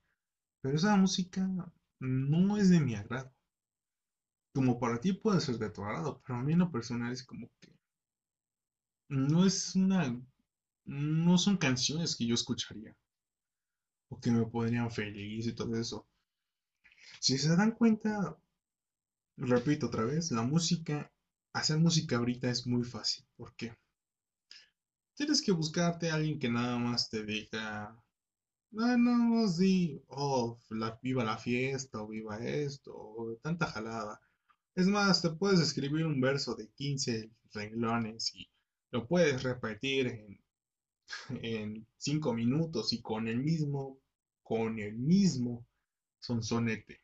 Pero 0.62 0.76
esa 0.76 0.96
música 0.96 1.48
no 2.00 2.56
es 2.58 2.70
de 2.70 2.80
mi 2.80 2.96
agrado. 2.96 3.32
Como 4.54 4.78
para 4.78 5.00
ti 5.00 5.12
puede 5.12 5.40
ser 5.40 5.58
de 5.58 5.70
tu 5.70 5.82
agrado, 5.84 6.22
pero 6.24 6.38
a 6.38 6.42
mí 6.44 6.52
en 6.52 6.60
lo 6.60 6.70
personal 6.70 7.12
es 7.12 7.24
como 7.24 7.50
que 7.58 7.74
no 9.10 9.44
es 9.44 9.74
una, 9.76 10.18
no 10.86 11.38
son 11.38 11.58
canciones 11.58 12.16
que 12.16 12.26
yo 12.26 12.34
escucharía 12.34 12.96
o 14.10 14.20
que 14.20 14.30
me 14.30 14.44
podrían 14.44 14.90
feliz 14.90 15.46
y 15.46 15.54
todo 15.54 15.74
eso. 15.76 16.06
Si 17.20 17.38
se 17.38 17.54
dan 17.56 17.70
cuenta, 17.70 18.36
repito 19.38 19.86
otra 19.88 20.04
vez, 20.04 20.30
la 20.30 20.42
música, 20.42 21.10
hacer 21.52 21.78
música 21.78 22.16
ahorita 22.16 22.48
es 22.48 22.66
muy 22.68 22.84
fácil. 22.84 23.26
¿Por 23.36 23.52
qué? 23.56 23.74
Tienes 25.14 25.42
que 25.42 25.52
buscarte 25.52 26.10
a 26.10 26.14
alguien 26.14 26.38
que 26.38 26.48
nada 26.48 26.78
más 26.78 27.10
te 27.10 27.24
diga, 27.24 27.96
no, 28.72 28.96
no, 28.96 29.48
sí, 29.48 30.02
oh, 30.08 30.58
viva 31.02 31.24
la 31.24 31.36
fiesta, 31.38 32.02
o 32.02 32.08
viva 32.08 32.38
esto, 32.38 32.92
o 32.94 33.36
tanta 33.42 33.66
jalada. 33.66 34.20
Es 34.74 34.86
más, 34.86 35.22
te 35.22 35.30
puedes 35.30 35.60
escribir 35.60 36.06
un 36.06 36.20
verso 36.20 36.54
de 36.54 36.68
15 36.70 37.30
renglones 37.52 38.34
y 38.34 38.48
lo 38.90 39.06
puedes 39.06 39.42
repetir 39.42 40.06
en, 40.06 40.40
en 41.42 41.86
5 41.98 42.32
minutos 42.34 42.92
y 42.92 43.02
con 43.02 43.28
el 43.28 43.38
mismo, 43.38 43.98
con 44.42 44.78
el 44.78 44.94
mismo 44.94 45.66
sonsonete. 46.20 47.00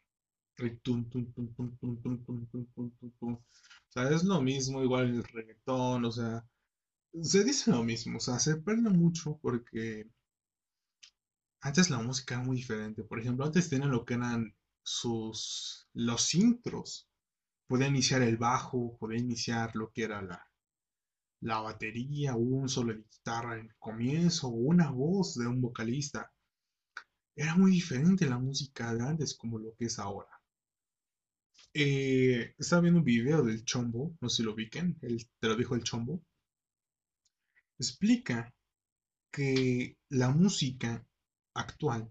O 3.21 3.43
sea, 3.89 4.11
es 4.11 4.25
lo 4.25 4.41
mismo, 4.41 4.83
igual 4.83 5.17
el 5.17 5.25
reggaetón, 5.25 6.05
o 6.05 6.13
sea, 6.13 6.45
se 7.23 7.45
dice 7.45 7.71
lo 7.71 7.83
mismo, 7.83 8.19
o 8.19 8.21
sea, 8.21 8.39
se 8.39 8.57
pierde 8.57 8.91
mucho 8.91 9.39
porque 9.41 10.09
antes 11.61 11.91
la 11.91 11.99
música 11.99 12.37
era 12.37 12.45
muy 12.45 12.57
diferente. 12.57 13.03
Por 13.03 13.19
ejemplo, 13.19 13.45
antes 13.45 13.69
tenían 13.69 13.91
lo 13.91 14.05
que 14.05 14.15
eran 14.15 14.55
sus, 14.83 15.89
los 15.95 16.35
intros. 16.35 17.09
Podía 17.67 17.89
iniciar 17.89 18.23
el 18.23 18.37
bajo, 18.37 18.97
podía 18.99 19.19
iniciar 19.19 19.75
lo 19.75 19.91
que 19.93 20.05
era 20.05 20.23
la, 20.23 20.49
la 21.41 21.61
batería, 21.61 22.35
un 22.37 22.69
solo 22.69 22.93
de 22.93 23.03
guitarra 23.03 23.59
en 23.59 23.67
el 23.67 23.77
comienzo, 23.79 24.49
una 24.49 24.91
voz 24.91 25.35
de 25.37 25.47
un 25.47 25.61
vocalista. 25.61 26.33
Era 27.35 27.57
muy 27.57 27.73
diferente 27.73 28.27
la 28.27 28.39
música 28.39 28.95
de 28.95 29.03
antes 29.03 29.35
como 29.35 29.59
lo 29.59 29.75
que 29.75 29.87
es 29.87 29.99
ahora. 29.99 30.31
Eh, 31.75 32.55
estaba 32.57 32.83
viendo 32.83 33.01
un 33.01 33.05
video 33.05 33.43
del 33.43 33.65
Chombo, 33.65 34.17
no 34.21 34.29
sé 34.29 34.37
si 34.39 34.43
lo 34.45 34.55
ubiquen, 34.55 34.99
te 34.99 35.49
lo 35.49 35.57
dijo 35.57 35.75
el 35.75 35.83
Chombo. 35.83 36.23
Explica 37.79 38.55
que 39.31 39.99
la 40.09 40.31
música 40.31 41.07
actual 41.55 42.11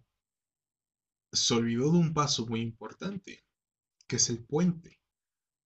se 1.32 1.54
olvidó 1.54 1.92
de 1.92 1.98
un 1.98 2.14
paso 2.14 2.46
muy 2.46 2.62
importante, 2.62 3.44
que 4.08 4.18
es 4.18 4.30
el 4.30 4.46
puente. 4.46 5.02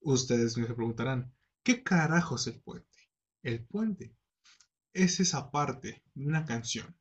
Ustedes 0.01 0.57
me 0.57 0.65
preguntarán, 0.65 1.33
¿qué 1.63 1.83
carajo 1.83 2.35
es 2.35 2.47
el 2.47 2.61
puente? 2.61 3.09
El 3.43 3.65
puente 3.65 4.15
es 4.93 5.19
esa 5.19 5.51
parte 5.51 6.03
de 6.13 6.25
una 6.25 6.45
canción 6.45 6.97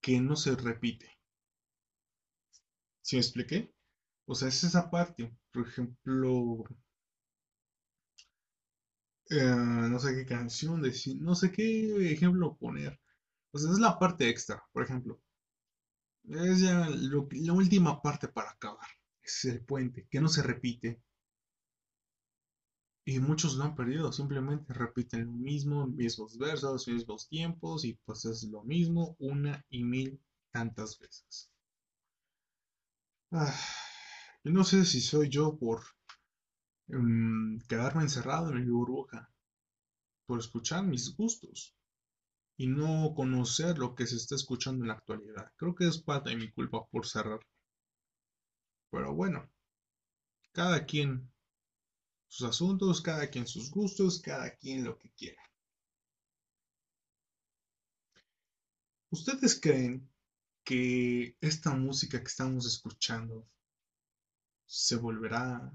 que 0.00 0.20
no 0.20 0.36
se 0.36 0.56
repite. 0.56 1.18
¿Sí 3.02 3.16
me 3.16 3.22
expliqué? 3.22 3.74
O 4.26 4.34
sea, 4.34 4.48
es 4.48 4.64
esa 4.64 4.90
parte, 4.90 5.36
por 5.52 5.68
ejemplo, 5.68 6.64
eh, 9.30 9.44
no 9.90 9.98
sé 9.98 10.14
qué 10.14 10.26
canción 10.26 10.82
decir, 10.82 11.20
no 11.22 11.34
sé 11.34 11.50
qué 11.52 12.12
ejemplo 12.12 12.56
poner. 12.56 13.00
O 13.52 13.58
sea, 13.58 13.72
es 13.72 13.78
la 13.78 13.98
parte 13.98 14.28
extra, 14.28 14.62
por 14.72 14.82
ejemplo. 14.84 15.20
Es 16.30 16.60
ya 16.60 16.88
la 16.88 17.52
última 17.52 18.00
parte 18.00 18.26
para 18.28 18.52
acabar. 18.52 18.88
Es 19.22 19.44
el 19.44 19.60
puente, 19.62 20.06
que 20.10 20.20
no 20.20 20.28
se 20.28 20.42
repite. 20.42 21.02
Y 23.04 23.18
muchos 23.20 23.56
lo 23.56 23.64
han 23.64 23.74
perdido, 23.74 24.10
simplemente 24.10 24.72
repiten 24.72 25.26
lo 25.26 25.32
mismo, 25.32 25.86
mismos 25.86 26.38
versos, 26.38 26.88
mismos 26.88 27.28
tiempos, 27.28 27.84
y 27.84 27.92
pues 28.06 28.24
es 28.24 28.44
lo 28.44 28.62
mismo 28.62 29.16
una 29.18 29.62
y 29.68 29.84
mil 29.84 30.18
tantas 30.50 30.98
veces. 30.98 31.50
Ah, 33.32 33.52
no 34.44 34.62
sé 34.64 34.84
si 34.84 35.00
soy 35.00 35.28
yo 35.28 35.56
por 35.58 35.82
mm, 36.90 37.60
quedarme 37.68 38.02
encerrado 38.02 38.50
en 38.50 38.64
mi 38.64 38.70
burbuja, 38.70 39.30
por 40.26 40.38
escuchar 40.38 40.84
mis 40.84 41.16
gustos 41.16 41.74
y 42.56 42.66
no 42.68 43.14
conocer 43.14 43.78
lo 43.78 43.94
que 43.94 44.06
se 44.06 44.16
está 44.16 44.34
escuchando 44.34 44.84
en 44.84 44.88
la 44.88 44.94
actualidad. 44.94 45.50
Creo 45.56 45.74
que 45.74 45.88
es 45.88 45.98
parte 45.98 46.30
de 46.30 46.36
mi 46.36 46.50
culpa 46.50 46.84
por 46.86 47.06
cerrar. 47.06 47.40
Pero 48.90 49.14
bueno, 49.14 49.50
cada 50.52 50.84
quien 50.84 51.30
sus 52.28 52.46
asuntos, 52.46 53.00
cada 53.00 53.28
quien 53.28 53.46
sus 53.46 53.70
gustos, 53.70 54.20
cada 54.20 54.54
quien 54.56 54.84
lo 54.84 54.98
que 54.98 55.10
quiera. 55.10 55.42
¿Ustedes 59.10 59.60
creen 59.60 60.08
que 60.62 61.36
esta 61.40 61.74
música 61.74 62.20
que 62.20 62.28
estamos 62.28 62.66
escuchando 62.66 63.48
se 64.66 64.94
volverá 64.94 65.72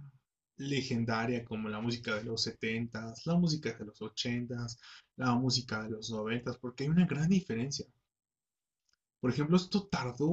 legendaria 0.57 1.43
como 1.45 1.69
la 1.69 1.81
música 1.81 2.15
de 2.15 2.23
los 2.23 2.47
70s, 2.47 3.25
la 3.25 3.35
música 3.35 3.73
de 3.73 3.85
los 3.85 3.99
80s, 4.01 4.77
la 5.17 5.35
música 5.35 5.83
de 5.83 5.89
los 5.91 6.11
90s, 6.11 6.57
porque 6.59 6.83
hay 6.83 6.89
una 6.89 7.05
gran 7.05 7.29
diferencia. 7.29 7.85
Por 9.19 9.31
ejemplo, 9.31 9.57
esto 9.57 9.87
tardó, 9.87 10.29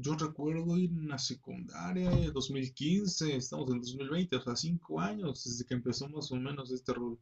yo 0.00 0.14
recuerdo 0.14 0.78
ir 0.78 0.90
en 0.90 1.08
la 1.08 1.18
secundaria, 1.18 2.10
2015, 2.30 3.36
estamos 3.36 3.70
en 3.72 3.80
2020, 3.80 4.36
o 4.36 4.42
sea, 4.42 4.56
cinco 4.56 5.00
años 5.00 5.44
desde 5.44 5.64
que 5.64 5.74
empezó 5.74 6.08
más 6.08 6.30
o 6.30 6.36
menos 6.36 6.70
este 6.70 6.94
rol. 6.94 7.18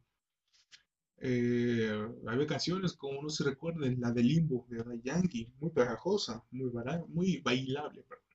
Eh, 1.17 1.91
había 2.27 2.47
canciones, 2.47 2.93
como 2.93 3.21
no 3.23 3.29
se 3.29 3.43
recuerden, 3.43 3.99
la 3.99 4.11
de 4.11 4.23
Limbo 4.23 4.65
de 4.69 5.01
Yankee, 5.03 5.51
muy 5.59 5.71
pegajosa, 5.71 6.43
muy, 6.51 6.71
muy 7.07 7.37
bailable, 7.41 8.03
perdón. 8.03 8.28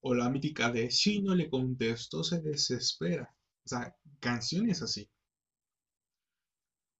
O 0.00 0.14
la 0.14 0.30
mítica 0.30 0.70
de 0.70 0.90
Si 0.90 1.20
no 1.22 1.34
le 1.34 1.50
contesto, 1.50 2.22
se 2.22 2.40
desespera. 2.40 3.34
O 3.64 3.68
sea, 3.68 3.96
canciones 4.20 4.82
así. 4.82 5.08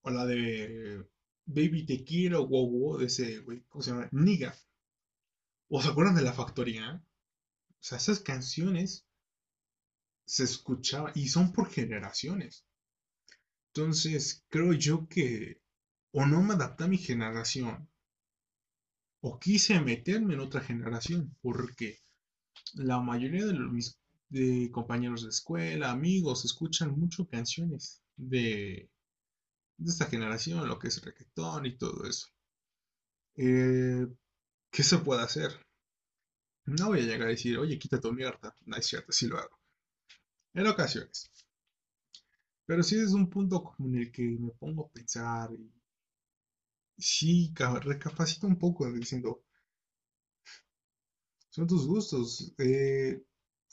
O 0.03 0.11
la 0.11 0.25
de 0.27 1.05
Baby 1.47 1.87
Te 1.87 2.05
Quiero, 2.05 2.47
wow, 2.47 2.71
wow, 2.71 2.99
de 2.99 3.07
ese, 3.07 3.39
güey, 3.41 3.63
¿cómo 3.69 3.83
se 3.83 3.91
llama? 3.91 4.09
Niga. 4.13 4.55
¿O 5.69 5.81
se 5.81 5.89
acuerdan 5.89 6.17
de 6.17 6.23
la 6.23 6.33
factoría? 6.33 7.03
O 7.71 7.83
sea, 7.83 7.99
esas 7.99 8.21
canciones 8.21 9.07
se 10.25 10.45
escuchaban 10.45 11.13
y 11.15 11.29
son 11.29 11.53
por 11.53 11.71
generaciones. 11.71 12.65
Entonces, 13.69 14.45
creo 14.49 14.73
yo 14.73 15.09
que 15.09 15.61
o 16.13 16.27
no 16.27 16.43
me 16.43 16.55
adapté 16.55 16.85
a 16.85 16.89
mi 16.89 16.99
generación 16.99 17.89
o 19.21 19.39
quise 19.39 19.81
meterme 19.81 20.35
en 20.35 20.41
otra 20.41 20.61
generación 20.61 21.37
porque 21.43 21.99
la 22.75 23.01
mayoría 23.01 23.47
de 23.47 23.55
mis 23.55 23.99
compañeros 24.73 25.23
de 25.23 25.31
escuela, 25.31 25.91
amigos, 25.91 26.45
escuchan 26.45 26.99
mucho 26.99 27.29
canciones 27.29 28.03
de, 28.17 28.91
esta 29.85 30.07
generación, 30.07 30.67
lo 30.69 30.79
que 30.79 30.89
es 30.89 31.03
reggaetón 31.03 31.67
y 31.67 31.77
todo 31.77 32.05
eso. 32.09 32.29
Eh, 33.37 34.07
¿Qué 34.71 34.83
se 34.83 34.99
puede 34.99 35.23
hacer? 35.23 35.53
No 36.67 36.89
voy 36.89 37.01
a 37.01 37.03
llegar 37.03 37.29
a 37.29 37.31
decir, 37.31 37.59
oye, 37.59 37.79
quita 37.79 38.01
tu 38.01 38.13
mierda. 38.13 38.55
No 38.67 38.77
es 38.77 38.87
cierto, 38.87 39.13
sí 39.13 39.27
lo 39.27 39.39
hago. 39.39 39.59
En 40.55 40.67
ocasiones. 40.67 41.31
Pero 42.67 42.83
sí 42.83 42.97
es 42.97 43.13
un 43.13 43.31
punto 43.31 43.75
en 43.79 43.97
el 43.97 44.13
que 44.13 44.23
me 44.23 44.51
pongo 44.51 44.87
a 44.87 44.91
pensar 44.91 45.51
y 45.53 45.73
sí 46.99 47.55
recapacito 47.55 48.47
un 48.47 48.59
poco 48.59 48.91
diciendo, 48.93 49.46
son 51.57 51.67
tus 51.67 51.87
gustos. 51.87 52.53
Eh, 52.59 53.23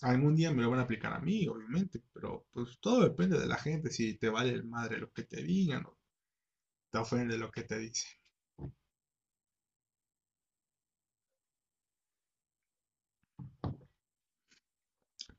algún 0.01 0.35
día 0.35 0.51
me 0.53 0.61
lo 0.63 0.69
van 0.71 0.79
a 0.79 0.83
aplicar 0.83 1.13
a 1.13 1.19
mí, 1.19 1.47
obviamente, 1.49 2.01
pero 2.13 2.45
pues 2.53 2.79
todo 2.79 3.03
depende 3.03 3.37
de 3.37 3.45
la 3.47 3.57
gente, 3.57 3.91
si 3.91 4.15
te 4.17 4.29
vale 4.29 4.51
el 4.51 4.63
madre 4.63 4.99
lo 4.99 5.11
que 5.11 5.23
te 5.23 5.43
digan 5.43 5.85
o 5.85 5.97
te 6.91 6.99
ofende 6.99 7.37
lo 7.37 7.51
que 7.51 7.63
te 7.63 7.79
dicen. 7.79 8.11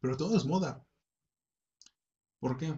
Pero 0.00 0.16
todo 0.16 0.36
es 0.36 0.44
moda. 0.44 0.84
¿Por 2.38 2.56
qué? 2.56 2.72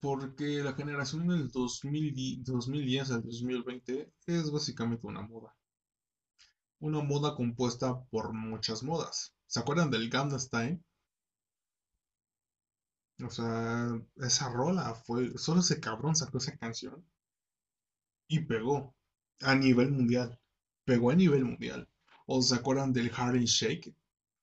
Porque 0.00 0.62
la 0.62 0.74
generación 0.74 1.28
del 1.28 1.50
2010 1.50 3.10
al 3.12 3.22
2020 3.22 4.12
es 4.26 4.50
básicamente 4.50 5.06
una 5.06 5.22
moda. 5.22 5.54
Una 6.82 7.00
moda 7.00 7.34
compuesta 7.34 8.04
por 8.10 8.32
muchas 8.34 8.82
modas. 8.82 9.32
¿Se 9.46 9.60
acuerdan 9.60 9.90
del 9.90 10.10
Gangnam 10.10 10.40
Style? 10.40 10.82
O 13.24 13.30
sea, 13.30 13.88
esa 14.16 14.48
rola 14.50 14.92
fue. 14.94 15.38
Solo 15.38 15.60
ese 15.60 15.78
cabrón 15.80 16.16
sacó 16.16 16.38
esa 16.38 16.56
canción 16.56 17.04
y 18.26 18.40
pegó 18.40 18.96
a 19.42 19.54
nivel 19.54 19.92
mundial. 19.92 20.40
Pegó 20.84 21.10
a 21.10 21.14
nivel 21.14 21.44
mundial. 21.44 21.88
¿O 22.26 22.42
se 22.42 22.56
acuerdan 22.56 22.92
del 22.92 23.12
Harlem 23.16 23.44
Shake? 23.44 23.94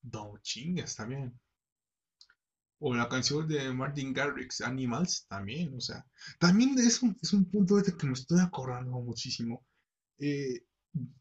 No 0.04 0.38
chingas 0.42 0.96
también. 0.96 1.38
O 2.80 2.96
la 2.96 3.10
canción 3.10 3.50
de 3.50 3.74
Martin 3.74 4.14
Garrix, 4.14 4.62
Animals, 4.62 5.26
también, 5.28 5.76
o 5.76 5.82
sea, 5.82 6.06
también 6.40 6.80
es 6.80 7.02
un, 7.04 7.18
es 7.22 7.34
un 7.34 7.44
punto 7.52 7.76
de 7.76 7.92
que 7.98 8.08
me 8.08 8.14
estoy 8.14 8.40
acordando 8.40 8.92
muchísimo. 9.02 9.66
Eh, 10.20 10.64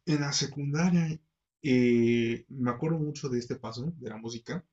en 0.05 0.21
la 0.21 0.31
secundaria, 0.33 1.19
eh, 1.61 2.45
me 2.49 2.71
acuerdo 2.71 2.97
mucho 2.99 3.29
de 3.29 3.39
este 3.39 3.55
paso, 3.55 3.93
de 3.97 4.09
la 4.09 4.17
música. 4.17 4.65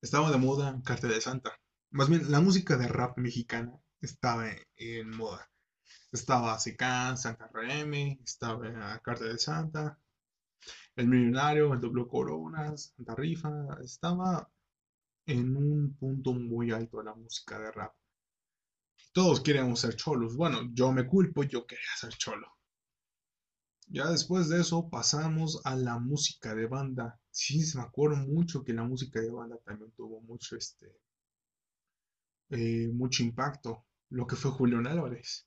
Estaba 0.00 0.30
de 0.30 0.38
moda 0.38 0.80
Carta 0.84 1.06
de 1.08 1.20
Santa. 1.20 1.58
Más 1.90 2.08
bien, 2.08 2.30
la 2.30 2.40
música 2.40 2.76
de 2.76 2.88
rap 2.88 3.18
mexicana 3.18 3.72
estaba 4.00 4.48
en, 4.76 5.10
moda. 5.10 5.50
Estaba 6.10 6.58
Secan, 6.58 7.16
Santa 7.18 7.48
RM, 7.52 8.20
estaba 8.24 8.98
Carta 9.00 9.24
de 9.24 9.38
Santa, 9.38 9.98
El 10.96 11.08
Millonario, 11.08 11.72
El 11.72 11.80
Doble 11.80 12.06
Coronas, 12.08 12.94
Santa 12.96 13.14
Rifa, 13.14 13.78
estaba 13.82 14.50
en 15.26 15.56
un 15.56 15.96
punto 15.96 16.32
muy 16.32 16.72
alto 16.72 17.02
la 17.02 17.14
música 17.14 17.58
de 17.58 17.70
rap. 17.70 17.94
Todos 19.12 19.40
queríamos 19.40 19.80
ser 19.80 19.94
cholos. 19.96 20.36
Bueno, 20.36 20.70
yo 20.72 20.90
me 20.92 21.06
culpo, 21.06 21.42
yo 21.44 21.66
quería 21.66 21.94
ser 21.96 22.14
cholo. 22.14 22.48
Ya 23.92 24.10
después 24.10 24.48
de 24.48 24.58
eso 24.62 24.88
pasamos 24.88 25.60
a 25.64 25.76
la 25.76 25.98
música 25.98 26.54
de 26.54 26.66
banda. 26.66 27.20
Sí, 27.30 27.62
me 27.74 27.82
acuerdo 27.82 28.16
mucho 28.16 28.64
que 28.64 28.72
la 28.72 28.84
música 28.84 29.20
de 29.20 29.30
banda 29.30 29.58
también 29.66 29.92
tuvo 29.92 30.22
mucho, 30.22 30.56
este, 30.56 30.96
eh, 32.48 32.88
mucho 32.88 33.22
impacto. 33.22 33.84
Lo 34.08 34.26
que 34.26 34.36
fue 34.36 34.50
Julián 34.50 34.86
Álvarez. 34.86 35.46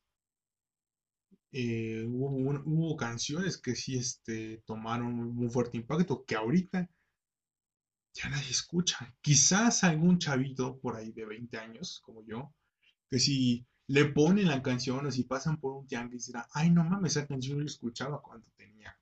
Eh, 1.51 2.05
hubo, 2.07 2.29
hubo, 2.65 2.95
canciones 2.95 3.57
que 3.57 3.75
sí 3.75 3.97
este, 3.97 4.61
tomaron 4.67 5.19
un 5.19 5.49
fuerte 5.49 5.77
impacto, 5.77 6.23
que 6.23 6.35
ahorita 6.35 6.87
ya 8.13 8.29
nadie 8.29 8.51
escucha. 8.51 9.15
Quizás 9.21 9.83
algún 9.83 10.19
chavito 10.19 10.77
por 10.79 10.95
ahí 10.97 11.11
de 11.13 11.25
20 11.25 11.57
años, 11.57 11.99
como 12.05 12.23
yo, 12.23 12.53
que 13.09 13.17
sí 13.17 13.65
le 13.87 14.05
ponen 14.05 14.47
la 14.47 14.61
canción 14.61 15.05
o 15.05 15.11
si 15.11 15.23
pasan 15.23 15.59
por 15.59 15.73
un 15.77 15.87
tianguis 15.87 16.27
dirá, 16.27 16.47
ay 16.53 16.71
no 16.71 16.83
mames, 16.83 17.15
esa 17.15 17.27
canción 17.27 17.59
la 17.59 17.65
escuchaba 17.65 18.21
cuando 18.21 18.47
tenía 18.57 18.97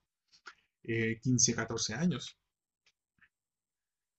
eh, 0.84 1.20
15, 1.22 1.56
14 1.56 1.94
años. 1.94 2.38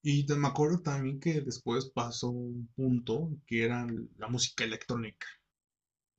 Y 0.02 0.26
me 0.36 0.48
acuerdo 0.48 0.80
también 0.82 1.18
que 1.18 1.40
después 1.40 1.86
pasó 1.86 2.28
un 2.30 2.68
punto 2.76 3.30
que 3.46 3.64
era 3.64 3.86
la 4.18 4.28
música 4.28 4.64
electrónica. 4.64 5.26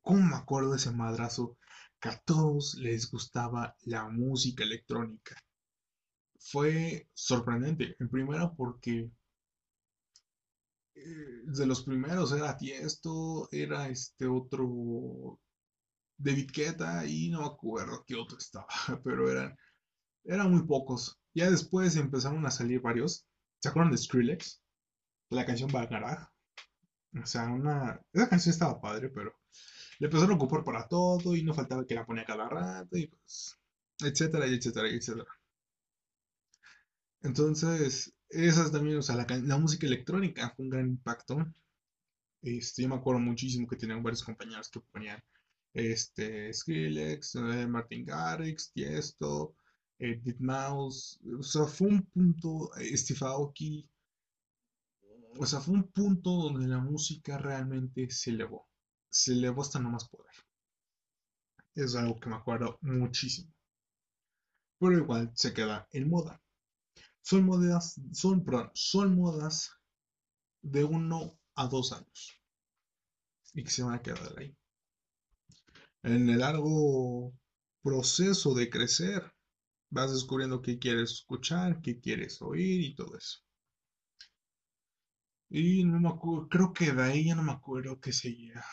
¿Cómo 0.02 0.22
me 0.22 0.36
acuerdo 0.36 0.72
de 0.72 0.78
ese 0.78 0.92
madrazo? 0.92 1.58
Que 2.00 2.10
a 2.10 2.20
todos 2.20 2.76
les 2.76 3.10
gustaba 3.12 3.76
la 3.84 4.08
música 4.10 4.64
electrónica. 4.64 5.36
Fue 6.40 7.08
sorprendente. 7.14 7.96
En 8.00 8.10
primera 8.10 8.52
porque 8.54 9.10
de 10.96 11.66
los 11.66 11.84
primeros 11.84 12.32
era 12.32 12.58
Tiesto, 12.58 13.50
era 13.52 13.90
este 13.90 14.28
otro 14.28 15.40
David 16.18 16.52
Guetta 16.54 17.06
y 17.06 17.30
no 17.30 17.42
me 17.42 17.48
acuerdo 17.48 18.04
qué 18.08 18.16
otro 18.16 18.38
estaba, 18.38 18.68
pero 19.04 19.30
eran, 19.30 19.58
eran 20.24 20.52
muy 20.52 20.64
pocos. 20.64 21.20
Ya 21.34 21.50
después 21.50 21.96
empezaron 21.98 22.46
a 22.46 22.52
salir 22.52 22.82
varios. 22.82 23.26
¿Se 23.60 23.70
acuerdan 23.70 23.92
de 23.92 23.98
Skrillex? 23.98 24.62
La 25.30 25.46
canción 25.46 25.72
Bagarag. 25.72 26.30
O 27.22 27.26
sea, 27.26 27.46
una... 27.46 28.02
Esa 28.14 28.30
canción 28.30 28.54
estaba 28.54 28.80
padre, 28.80 29.10
pero 29.10 29.34
le 30.00 30.08
empezaron 30.08 30.34
a 30.34 30.36
ocupar 30.36 30.64
para 30.64 30.88
todo 30.88 31.36
y 31.36 31.44
no 31.44 31.54
faltaba 31.54 31.86
que 31.86 31.96
la 31.96 32.06
ponía 32.06 32.26
cada 32.26 32.48
rato 32.50 32.98
y 32.98 33.08
pues, 33.08 33.58
etcétera, 34.00 34.46
etcétera, 34.46 34.90
etcétera. 34.90 35.28
Entonces, 37.22 38.14
esas 38.36 38.72
también, 38.72 38.98
o 38.98 39.02
sea, 39.02 39.16
la, 39.16 39.58
música 39.58 39.88
electrónica 39.88 40.54
fue 40.56 40.66
un 40.66 40.72
gran 40.72 40.88
impacto. 40.88 41.38
Este, 42.42 42.84
yo 42.84 42.90
me 42.90 42.96
acuerdo 42.96 43.20
muchísimo 43.22 43.68
que 43.68 43.76
tenían 43.76 44.04
varios 44.04 44.24
compañeros 44.24 44.70
que 44.70 44.80
ponían 44.80 45.22
este, 45.74 46.54
Skrillex, 46.54 47.36
eh, 47.36 47.68
Martin 47.68 48.06
Garrix, 48.06 48.72
Tiesto, 48.72 49.56
eh, 50.00 50.22
Mouse. 50.40 51.20
O 51.40 51.44
sea, 51.44 51.66
fue 51.66 51.88
un 51.88 52.04
punto, 52.04 52.76
eh, 52.78 52.96
Steve 52.98 53.20
Aoki. 53.24 53.90
O 55.38 55.46
sea, 55.46 55.60
fue 55.60 55.76
un 55.76 55.92
punto 55.92 56.32
donde 56.32 56.68
la 56.68 56.80
música 56.80 57.38
realmente 57.38 58.10
se 58.10 58.32
elevó. 58.32 58.68
Se 59.10 59.34
elevó 59.34 59.62
hasta 59.62 59.80
no 59.80 59.90
más 59.90 60.08
poder. 60.08 60.32
Es 61.76 61.96
algo 61.96 62.20
que 62.20 62.30
me 62.30 62.36
acuerdo 62.36 62.78
muchísimo. 62.82 63.54
Pero 64.80 64.98
igual 64.98 65.32
se 65.36 65.54
queda 65.54 65.88
en 65.92 66.10
moda. 66.10 66.42
Son 67.26 67.44
modas, 67.44 68.00
son, 68.12 68.46
son 68.76 69.16
modas 69.16 69.72
de 70.62 70.84
uno 70.84 71.40
a 71.56 71.66
dos 71.66 71.92
años 71.92 72.40
y 73.56 73.64
que 73.64 73.72
se 73.72 73.82
van 73.82 73.96
a 73.96 74.02
quedar 74.04 74.38
ahí. 74.38 74.56
En 76.04 76.30
el 76.30 76.38
largo 76.38 77.34
proceso 77.82 78.54
de 78.54 78.70
crecer, 78.70 79.34
vas 79.90 80.14
descubriendo 80.14 80.62
qué 80.62 80.78
quieres 80.78 81.14
escuchar, 81.14 81.82
qué 81.82 82.00
quieres 82.00 82.40
oír 82.44 82.82
y 82.82 82.94
todo 82.94 83.18
eso. 83.18 83.40
Y 85.50 85.84
no 85.84 86.00
me 86.00 86.10
acuerdo, 86.10 86.48
creo 86.48 86.74
que 86.74 86.92
de 86.92 87.02
ahí 87.02 87.26
ya 87.26 87.34
no 87.34 87.42
me 87.42 87.54
acuerdo 87.54 88.00
qué 88.00 88.14
seguía. 88.14 88.64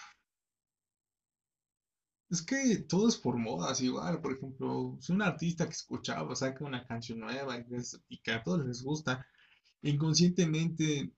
Es 2.33 2.41
que 2.43 2.79
todo 2.79 3.09
es 3.09 3.17
por 3.19 3.37
modas, 3.37 3.83
igual, 3.83 4.21
por 4.23 4.33
ejemplo, 4.33 4.97
si 5.01 5.13
un 5.13 5.21
artista 5.21 5.67
que 5.67 5.73
escuchaba 5.73 6.35
saca 6.35 6.65
una 6.65 6.87
canción 6.87 7.21
nueva 7.21 7.59
y 8.09 8.19
que 8.23 8.33
a 8.33 8.43
todos 8.43 8.65
les 8.65 8.83
gusta, 8.83 9.27
inconscientemente 9.83 11.13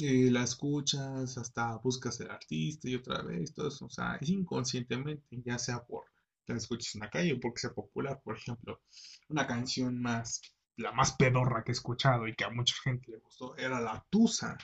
eh, 0.00 0.28
la 0.32 0.42
escuchas, 0.42 1.38
hasta 1.38 1.76
buscas 1.76 2.18
el 2.20 2.30
artista 2.30 2.88
y 2.88 2.96
otra 2.96 3.22
vez, 3.22 3.54
todo 3.54 3.68
eso, 3.68 3.86
o 3.86 3.90
sea, 3.90 4.16
es 4.16 4.28
inconscientemente, 4.30 5.42
ya 5.44 5.58
sea 5.58 5.84
por 5.84 6.06
que 6.44 6.54
la 6.54 6.58
escuches 6.58 6.96
en 6.96 7.02
la 7.02 7.10
calle 7.10 7.34
o 7.34 7.40
porque 7.40 7.60
sea 7.60 7.72
popular, 7.72 8.20
por 8.24 8.36
ejemplo, 8.36 8.80
una 9.28 9.46
canción 9.46 10.02
más, 10.02 10.40
la 10.76 10.90
más 10.90 11.12
pedorra 11.12 11.62
que 11.62 11.70
he 11.70 11.78
escuchado 11.78 12.26
y 12.26 12.34
que 12.34 12.44
a 12.44 12.50
mucha 12.50 12.74
gente 12.82 13.12
le 13.12 13.18
gustó 13.18 13.56
era 13.56 13.80
La 13.80 14.04
Tusa. 14.10 14.58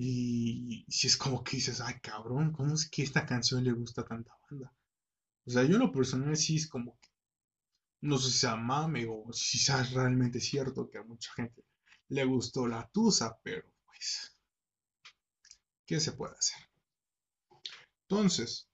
Y 0.00 0.84
si 0.88 1.08
es 1.08 1.16
como 1.16 1.42
que 1.42 1.56
dices, 1.56 1.80
ay 1.80 1.98
cabrón, 2.00 2.52
¿cómo 2.52 2.72
es 2.72 2.88
que 2.88 3.02
esta 3.02 3.26
canción 3.26 3.64
le 3.64 3.72
gusta 3.72 4.02
a 4.02 4.04
tanta 4.04 4.32
banda? 4.48 4.72
O 5.44 5.50
sea, 5.50 5.64
yo 5.64 5.76
lo 5.76 5.90
personal 5.90 6.36
sí 6.36 6.54
es 6.54 6.68
como 6.68 6.96
que, 7.00 7.08
no 8.02 8.16
sé 8.16 8.30
si 8.30 8.38
sea 8.38 8.54
mame 8.54 9.08
o 9.10 9.32
si 9.32 9.58
sea 9.58 9.82
realmente 9.82 10.38
cierto 10.38 10.88
que 10.88 10.98
a 10.98 11.02
mucha 11.02 11.32
gente 11.32 11.64
le 12.10 12.24
gustó 12.24 12.68
la 12.68 12.88
tusa, 12.92 13.40
pero 13.42 13.68
pues, 13.86 14.38
¿qué 15.84 15.98
se 15.98 16.12
puede 16.12 16.36
hacer? 16.36 16.58
Entonces, 18.02 18.68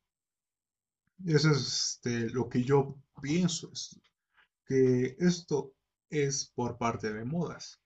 eso 1.25 1.53
es 1.53 2.03
este, 2.05 2.29
lo 2.29 2.51
que 2.51 2.65
yo 2.65 2.99
pienso, 3.23 3.73
es 3.73 3.99
que 4.67 5.17
esto 5.19 5.73
es 6.11 6.53
por 6.55 6.77
parte 6.77 7.15
de 7.15 7.25
modas. 7.25 7.81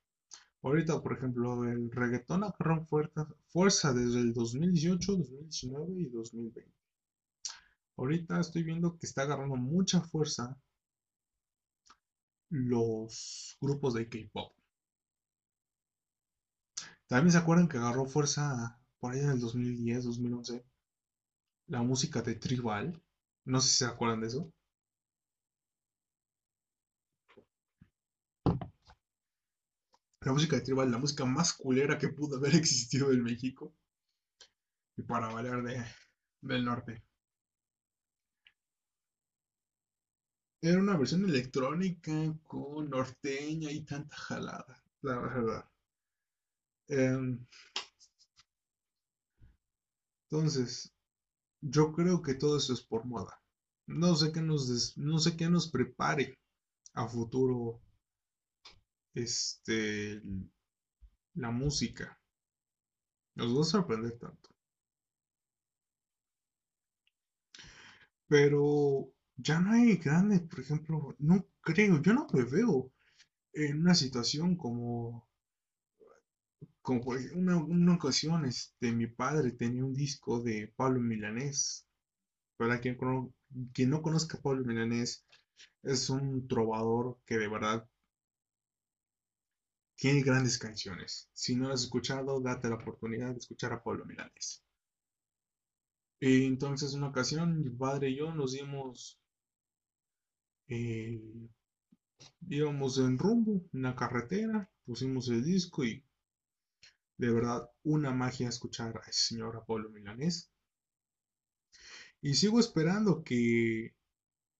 Ahorita, 0.62 1.00
por 1.02 1.12
ejemplo, 1.14 1.64
el 1.64 1.90
reggaetón 1.90 2.44
agarró 2.44 2.84
fuerza, 2.86 3.26
fuerza 3.48 3.92
desde 3.92 4.20
el 4.20 4.32
2018, 4.32 5.16
2019 5.16 6.00
y 6.00 6.08
2020. 6.08 6.72
Ahorita 7.96 8.40
estoy 8.40 8.62
viendo 8.62 8.96
que 8.98 9.06
está 9.06 9.22
agarrando 9.22 9.56
mucha 9.56 10.00
fuerza 10.00 10.56
los 12.50 13.56
grupos 13.60 13.94
de 13.94 14.08
K-pop. 14.08 14.52
También 17.06 17.32
se 17.32 17.38
acuerdan 17.38 17.68
que 17.68 17.78
agarró 17.78 18.06
fuerza 18.06 18.78
por 19.00 19.12
ahí 19.12 19.20
en 19.20 19.30
el 19.30 19.40
2010, 19.40 20.04
2011 20.04 20.64
la 21.68 21.82
música 21.82 22.22
de 22.22 22.34
Tribal. 22.34 23.00
No 23.44 23.60
sé 23.60 23.68
si 23.68 23.76
se 23.78 23.84
acuerdan 23.86 24.20
de 24.20 24.26
eso. 24.28 24.52
La 30.20 30.32
música 30.32 30.56
de 30.56 30.62
tribal, 30.62 30.90
la 30.90 30.98
música 30.98 31.24
más 31.24 31.52
culera 31.52 31.98
que 31.98 32.08
pudo 32.08 32.36
haber 32.36 32.54
existido 32.56 33.12
en 33.12 33.22
México. 33.22 33.72
Y 34.96 35.02
para 35.02 35.28
valer 35.28 35.62
de, 35.62 35.84
del 36.42 36.64
norte. 36.64 37.02
Era 40.60 40.78
una 40.80 40.96
versión 40.96 41.24
electrónica 41.24 42.34
con 42.42 42.90
norteña 42.90 43.70
y 43.70 43.84
tanta 43.84 44.16
jalada, 44.16 44.82
la 45.02 45.18
verdad. 45.20 45.64
Em, 46.88 47.38
entonces, 50.30 50.92
yo 51.60 51.92
creo 51.92 52.22
que 52.22 52.34
todo 52.34 52.56
eso 52.56 52.72
es 52.72 52.82
por 52.82 53.04
moda. 53.04 53.40
No 53.86 54.16
sé 54.16 54.32
qué 54.32 54.42
nos, 54.42 54.98
no 54.98 55.18
sé 55.20 55.36
qué 55.36 55.48
nos 55.48 55.68
prepare 55.70 56.38
a 56.94 57.06
futuro 57.06 57.80
este, 59.22 60.22
la 61.34 61.50
música. 61.50 62.18
Nos 63.34 63.56
va 63.56 63.60
a 63.62 63.64
sorprender 63.64 64.18
tanto. 64.18 64.50
Pero 68.28 69.12
ya 69.36 69.60
no 69.60 69.72
hay 69.72 69.96
grandes, 69.96 70.42
por 70.42 70.60
ejemplo, 70.60 71.16
no 71.18 71.46
creo, 71.60 72.02
yo 72.02 72.12
no 72.12 72.26
me 72.32 72.44
veo 72.44 72.92
en 73.52 73.80
una 73.80 73.94
situación 73.94 74.56
como, 74.56 75.26
como 76.82 77.00
por 77.00 77.18
una, 77.34 77.56
una 77.56 77.94
ocasión, 77.94 78.44
este, 78.44 78.92
mi 78.92 79.06
padre 79.06 79.52
tenía 79.52 79.84
un 79.84 79.94
disco 79.94 80.40
de 80.42 80.72
Pablo 80.76 81.00
Milanés. 81.00 81.86
Para 82.56 82.80
quien, 82.80 82.98
quien 83.72 83.90
no 83.90 84.02
conozca 84.02 84.36
a 84.36 84.42
Pablo 84.42 84.64
Milanés, 84.64 85.24
es 85.82 86.10
un 86.10 86.48
trovador 86.48 87.18
que 87.24 87.38
de 87.38 87.48
verdad 87.48 87.88
tiene 89.98 90.22
grandes 90.22 90.58
canciones. 90.58 91.28
Si 91.32 91.56
no 91.56 91.64
las 91.68 91.80
has 91.80 91.84
escuchado, 91.86 92.40
date 92.40 92.68
la 92.68 92.76
oportunidad 92.76 93.32
de 93.32 93.38
escuchar 93.38 93.72
a 93.72 93.82
Pablo 93.82 94.04
Milanés. 94.06 94.64
Y 96.20 96.46
entonces, 96.46 96.94
una 96.94 97.08
ocasión, 97.08 97.60
mi 97.60 97.70
padre 97.70 98.10
y 98.10 98.16
yo 98.16 98.32
nos 98.32 98.52
dimos. 98.52 99.20
Eh, 100.68 101.20
íbamos 102.48 102.98
en 102.98 103.18
rumbo, 103.18 103.60
en 103.72 103.82
la 103.82 103.96
carretera, 103.96 104.70
pusimos 104.84 105.28
el 105.30 105.44
disco 105.44 105.84
y 105.84 106.04
de 107.16 107.32
verdad 107.32 107.68
una 107.82 108.12
magia 108.12 108.48
escuchar 108.48 108.98
a 108.98 109.10
ese 109.10 109.34
señor 109.34 109.56
a 109.56 109.64
Pablo 109.64 109.90
Milanés. 109.90 110.52
Y 112.20 112.34
sigo 112.34 112.60
esperando 112.60 113.24
que 113.24 113.96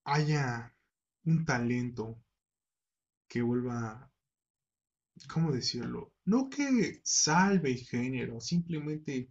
haya 0.03 0.75
un 1.25 1.45
talento 1.45 2.19
que 3.29 3.43
vuelva 3.43 4.08
¿cómo 5.33 5.53
decirlo? 5.53 6.13
No 6.25 6.49
que 6.49 7.01
salve 7.03 7.73
el 7.73 7.79
género, 7.79 8.41
simplemente 8.41 9.31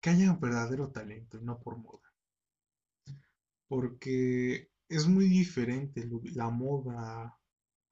que 0.00 0.10
haya 0.10 0.32
un 0.32 0.40
verdadero 0.40 0.90
talento 0.90 1.38
y 1.38 1.44
no 1.44 1.60
por 1.60 1.76
moda. 1.76 2.12
Porque 3.68 4.70
es 4.88 5.06
muy 5.06 5.28
diferente 5.28 6.08
la 6.34 6.50
moda 6.50 7.38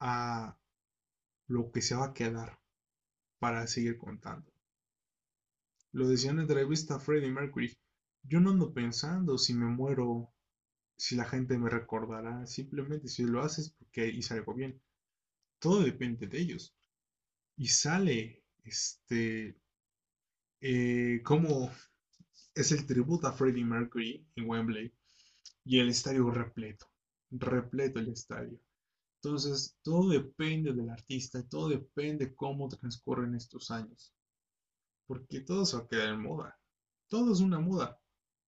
a 0.01 0.59
lo 1.47 1.71
que 1.71 1.83
se 1.83 1.95
va 1.95 2.07
a 2.07 2.15
quedar 2.15 2.59
para 3.39 3.67
seguir 3.67 3.99
contando. 3.99 4.53
Lo 5.93 6.09
decía 6.09 6.31
en 6.31 6.37
la 6.37 6.43
entrevista 6.43 6.99
Freddie 6.99 7.31
Mercury. 7.31 7.77
Yo 8.23 8.41
no 8.41 8.51
ando 8.51 8.73
pensando 8.75 9.39
si 9.39 9.55
me 9.55 9.67
muero, 9.67 10.33
si 10.97 11.17
la 11.17 11.25
gente 11.25 11.59
me 11.59 11.71
recordará. 11.71 12.47
Simplemente 12.47 13.09
si 13.09 13.25
lo 13.25 13.43
haces 13.43 13.71
porque 13.71 14.09
hice 14.09 14.35
algo 14.35 14.55
bien. 14.55 14.81
Todo 15.59 15.83
depende 15.83 16.27
de 16.27 16.39
ellos. 16.39 16.75
Y 17.59 17.67
sale, 17.67 18.45
este, 18.63 19.59
eh, 20.61 21.21
es 22.55 22.71
el 22.71 22.87
tributo 22.87 23.27
a 23.27 23.33
Freddie 23.33 23.65
Mercury 23.65 24.25
en 24.37 24.49
Wembley 24.49 24.95
y 25.65 25.81
el 25.81 25.89
estadio 25.89 26.31
repleto, 26.31 26.89
repleto 27.33 27.99
el 27.99 28.11
estadio. 28.11 28.61
Entonces, 29.17 29.77
todo 29.83 30.09
depende 30.09 30.73
del 30.73 30.89
artista, 30.89 31.43
todo 31.49 31.71
depende 31.71 32.27
de 32.27 32.37
cómo 32.37 32.69
transcurren 32.69 33.35
estos 33.35 33.73
años. 33.73 34.15
Porque 35.09 35.41
todo 35.41 35.67
se 35.67 35.79
va 35.79 35.83
a 35.83 35.89
quedar 35.89 36.15
en 36.15 36.23
moda. 36.23 36.57
Todo 37.09 37.33
es 37.33 37.41
una 37.41 37.59
moda. 37.59 38.01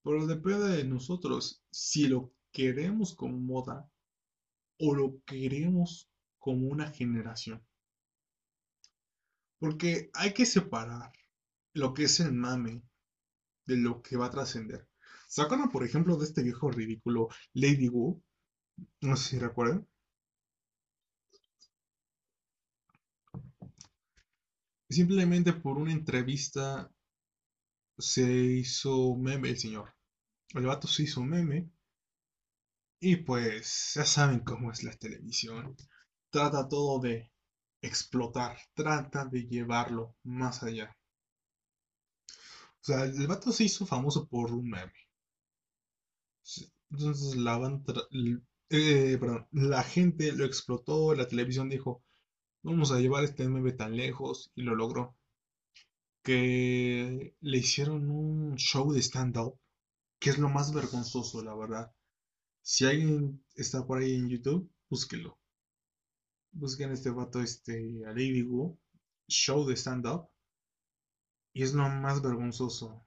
Pero 0.05 0.25
depende 0.29 0.69
de 0.69 0.85
nosotros 0.85 1.65
si 1.73 2.07
lo 2.07 2.33
queremos 2.53 3.17
como 3.17 3.39
moda 3.39 3.91
o 4.79 4.95
lo 4.95 5.21
queremos 5.25 6.09
como 6.39 6.69
una 6.69 6.93
generación. 6.93 7.61
Porque 9.61 10.11
hay 10.15 10.35
que 10.35 10.47
separar 10.47 11.13
lo 11.75 11.95
que 11.95 12.05
es 12.05 12.19
el 12.19 12.33
mame 12.33 12.83
de 13.67 13.77
lo 13.77 14.03
que 14.03 14.17
va 14.17 14.27
a 14.27 14.31
trascender. 14.31 14.89
¿Se 15.29 15.45
por 15.73 15.85
ejemplo, 15.85 16.17
de 16.17 16.25
este 16.25 16.43
viejo 16.43 16.73
ridículo 16.73 17.29
Lady 17.53 17.89
Wu? 17.89 18.21
No 19.03 19.17
sé 19.17 19.31
si 19.31 19.39
recuerdan. 19.39 19.87
Simplemente 24.89 25.53
por 25.53 25.79
una 25.79 25.93
entrevista 25.93 26.91
se 27.99 28.33
hizo 28.33 29.15
meme 29.15 29.51
el 29.51 29.59
señor. 29.59 29.95
El 30.49 30.67
vato 30.67 30.89
se 30.89 31.05
hizo 31.05 31.23
meme. 31.23 31.71
Y 32.99 33.17
pues 33.17 33.93
ya 33.95 34.05
saben 34.05 34.41
cómo 34.41 34.73
es 34.73 34.83
la 34.83 34.93
televisión. 34.93 35.77
Trata 36.31 36.69
todo 36.69 36.99
de 36.99 37.31
explotar. 37.83 38.59
Trata 38.75 39.25
de 39.27 39.47
llevarlo 39.47 40.17
más 40.25 40.63
allá. 40.63 40.97
O 42.81 42.85
sea, 42.85 43.05
el 43.05 43.27
vato 43.27 43.53
se 43.53 43.65
hizo 43.65 43.87
famoso 43.87 44.27
por 44.29 44.53
un 44.53 44.71
meme. 44.71 44.93
Entonces 46.91 47.37
la 47.37 47.81
eh, 48.71 49.19
la 49.53 49.83
gente 49.83 50.33
lo 50.33 50.45
explotó, 50.45 51.15
la 51.15 51.27
televisión 51.29 51.69
dijo, 51.69 52.03
vamos 52.63 52.93
a 52.93 53.01
llevar 53.01 53.25
este 53.25 53.49
meme 53.49 53.73
tan 53.73 53.97
lejos 53.97 54.53
y 54.55 54.63
lo 54.63 54.75
logró. 54.75 55.17
Que 56.23 57.35
le 57.41 57.59
hicieron 57.59 58.11
un 58.11 58.57
show 58.57 58.93
de 58.93 59.01
stand-up, 59.03 59.59
que 60.21 60.31
es 60.31 60.39
lo 60.39 60.49
más 60.49 60.73
vergonzoso, 60.73 61.43
la 61.43 61.55
verdad. 61.55 61.93
Si 62.63 62.87
alguien 62.87 63.45
está 63.57 63.87
por 63.87 63.99
ahí 63.99 64.15
en 64.15 64.29
YouTube, 64.29 64.71
búsquelo. 64.89 65.40
Busquen 66.53 66.93
este 66.93 67.11
vato, 67.11 67.41
este, 67.41 68.05
a 68.07 68.11
Lady 68.11 68.45
show 69.29 69.67
de 69.67 69.77
stand-up. 69.77 70.29
Y 71.53 71.63
es 71.63 71.75
lo 71.75 71.89
más 71.89 72.23
vergonzoso. 72.23 73.05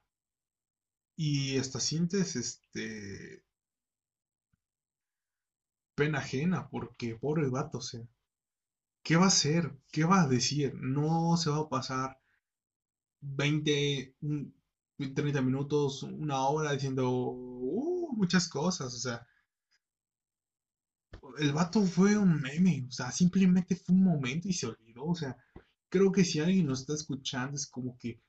Y 1.16 1.58
hasta 1.58 1.80
sientes 1.80 2.36
este 2.36 3.44
pena 5.96 6.20
ajena 6.20 6.70
porque 6.70 7.16
pobre 7.16 7.48
vato, 7.50 7.78
o 7.78 7.82
sea, 7.82 8.02
¿qué 9.04 9.16
va 9.16 9.26
a 9.26 9.28
hacer? 9.28 9.78
¿Qué 9.92 10.06
va 10.06 10.24
a 10.24 10.28
decir? 10.28 10.74
No 10.76 11.38
se 11.38 11.50
va 11.50 11.60
a 11.60 11.70
pasar 11.70 12.20
20, 13.22 14.16
30 14.98 15.42
minutos, 15.42 16.04
una 16.04 16.48
hora 16.48 16.74
diciendo 16.74 17.10
uh, 17.12 18.16
muchas 18.16 18.50
cosas, 18.50 18.94
o 18.94 18.98
sea, 18.98 19.28
el 21.40 21.54
vato 21.54 21.82
fue 21.84 22.18
un 22.18 22.42
meme, 22.42 22.86
o 22.88 22.92
sea, 22.92 23.12
simplemente 23.12 23.76
fue 23.76 23.96
un 23.96 24.04
momento 24.04 24.48
y 24.48 24.54
se 24.54 24.68
olvidó, 24.68 25.06
o 25.06 25.16
sea, 25.16 25.36
creo 25.90 26.12
que 26.12 26.26
si 26.26 26.40
alguien 26.40 26.66
nos 26.68 26.82
está 26.82 26.94
escuchando 26.96 27.56
es 27.56 27.68
como 27.68 27.98
que 27.98 28.20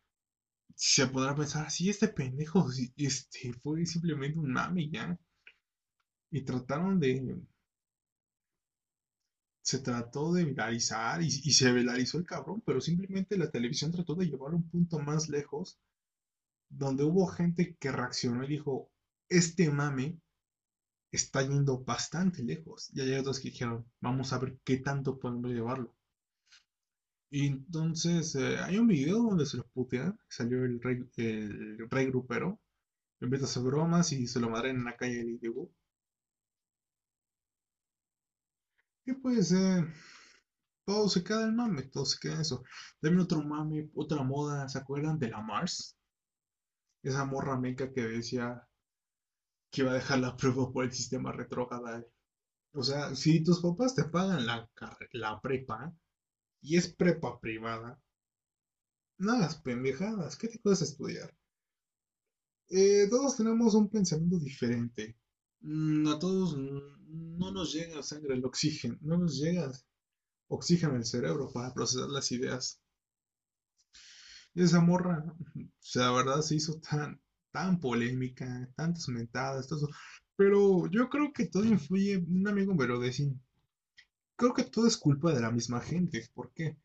se 0.74 1.06
podrá 1.06 1.34
pensar, 1.34 1.70
sí, 1.70 1.88
este 1.88 2.08
pendejo, 2.08 2.68
este, 2.96 3.52
fue 3.54 3.86
simplemente 3.86 4.38
un 4.38 4.52
mame 4.52 4.90
ya. 4.90 5.18
Y 6.30 6.42
trataron 6.42 6.98
de... 6.98 7.40
Se 9.62 9.78
trató 9.78 10.32
de 10.32 10.44
viralizar 10.44 11.22
y, 11.22 11.30
se 11.30 11.72
viralizó 11.72 12.18
el 12.18 12.26
cabrón, 12.26 12.62
pero 12.66 12.80
simplemente 12.82 13.38
la 13.38 13.50
televisión 13.50 13.90
trató 13.92 14.14
de 14.14 14.26
llevarlo 14.26 14.58
un 14.58 14.68
punto 14.68 14.98
más 14.98 15.30
lejos, 15.30 15.78
donde 16.68 17.04
hubo 17.04 17.26
gente 17.28 17.74
que 17.80 17.90
reaccionó 17.90 18.44
y 18.44 18.48
dijo, 18.48 18.90
este 19.30 19.70
mame 19.70 20.18
está 21.16 21.42
yendo 21.42 21.78
bastante 21.84 22.42
lejos. 22.42 22.90
Y 22.94 23.00
hay 23.00 23.14
otros 23.14 23.40
que 23.40 23.50
dijeron, 23.50 23.86
vamos 24.00 24.32
a 24.32 24.38
ver 24.38 24.58
qué 24.64 24.78
tanto 24.78 25.18
podemos 25.18 25.50
llevarlo. 25.50 25.94
Y 27.30 27.46
entonces 27.48 28.34
eh, 28.36 28.58
hay 28.58 28.78
un 28.78 28.86
video 28.88 29.18
donde 29.18 29.46
se 29.46 29.56
lo 29.58 29.64
putean, 29.68 30.18
salió 30.28 30.64
el 30.64 30.80
rey, 30.80 31.04
el 31.16 31.90
rey 31.90 32.06
grupero, 32.06 32.60
empieza 33.20 33.46
a 33.46 33.48
hacer 33.48 33.62
bromas 33.62 34.12
y 34.12 34.26
se 34.26 34.40
lo 34.40 34.50
madren 34.50 34.76
en 34.76 34.84
la 34.84 34.96
calle 34.96 35.24
de 35.24 35.38
Diego. 35.38 35.70
Y 39.06 39.12
pues 39.14 39.52
eh, 39.52 39.84
todo 40.86 41.08
se 41.08 41.24
queda 41.24 41.44
en 41.44 41.56
mame, 41.56 41.82
todo 41.84 42.04
se 42.06 42.18
queda 42.18 42.34
en 42.34 42.40
eso. 42.42 42.62
También 43.00 43.22
otro 43.22 43.42
mame, 43.42 43.90
otra 43.94 44.22
moda, 44.22 44.68
¿se 44.68 44.78
acuerdan 44.78 45.18
de 45.18 45.30
la 45.30 45.40
Mars? 45.42 45.96
Esa 47.02 47.24
morra 47.24 47.58
meca 47.58 47.92
que 47.92 48.02
decía 48.02 48.66
que 49.74 49.82
iba 49.82 49.90
a 49.90 49.94
dejar 49.94 50.20
la 50.20 50.36
prueba 50.36 50.70
por 50.72 50.84
el 50.84 50.92
sistema 50.92 51.32
retrógrado. 51.32 52.06
O 52.72 52.82
sea, 52.84 53.14
si 53.16 53.42
tus 53.42 53.60
papás 53.60 53.94
te 53.94 54.04
pagan 54.04 54.46
la, 54.46 54.70
la 55.12 55.40
prepa, 55.40 55.92
y 56.62 56.76
es 56.76 56.94
prepa 56.94 57.40
privada, 57.40 58.00
no 59.18 59.36
las 59.36 59.56
pendejadas, 59.56 60.36
¿qué 60.36 60.48
te 60.48 60.60
puedes 60.60 60.82
estudiar? 60.82 61.36
Eh, 62.68 63.08
todos 63.10 63.36
tenemos 63.36 63.74
un 63.74 63.90
pensamiento 63.90 64.38
diferente. 64.38 65.16
Mm, 65.60 66.06
a 66.06 66.18
todos 66.18 66.56
no 66.56 67.50
nos 67.50 67.72
llega 67.72 68.02
sangre 68.02 68.34
el 68.34 68.44
oxígeno, 68.44 68.96
no 69.00 69.18
nos 69.18 69.38
llega 69.38 69.70
oxígeno 70.48 70.94
al 70.94 71.04
cerebro 71.04 71.50
para 71.52 71.74
procesar 71.74 72.08
las 72.10 72.30
ideas. 72.30 72.80
Y 74.54 74.62
esa 74.62 74.80
morra, 74.80 75.24
o 75.56 75.68
sea, 75.80 76.06
la 76.06 76.12
verdad 76.12 76.40
se 76.42 76.54
hizo 76.54 76.80
tan, 76.80 77.20
tan 77.54 77.78
polémica, 77.78 78.68
tantas 78.74 79.08
mentadas. 79.08 79.68
Pero 80.36 80.88
yo 80.90 81.08
creo 81.08 81.32
que 81.32 81.46
todo 81.46 81.64
influye, 81.64 82.18
un 82.18 82.48
amigo 82.48 82.74
me 82.74 82.86
lo 82.86 82.98
decía, 82.98 83.32
creo 84.36 84.52
que 84.54 84.64
todo 84.64 84.88
es 84.88 84.96
culpa 84.96 85.32
de 85.32 85.40
la 85.40 85.52
misma 85.52 85.80
gente. 85.80 86.28
¿Por 86.34 86.52
qué? 86.52 86.76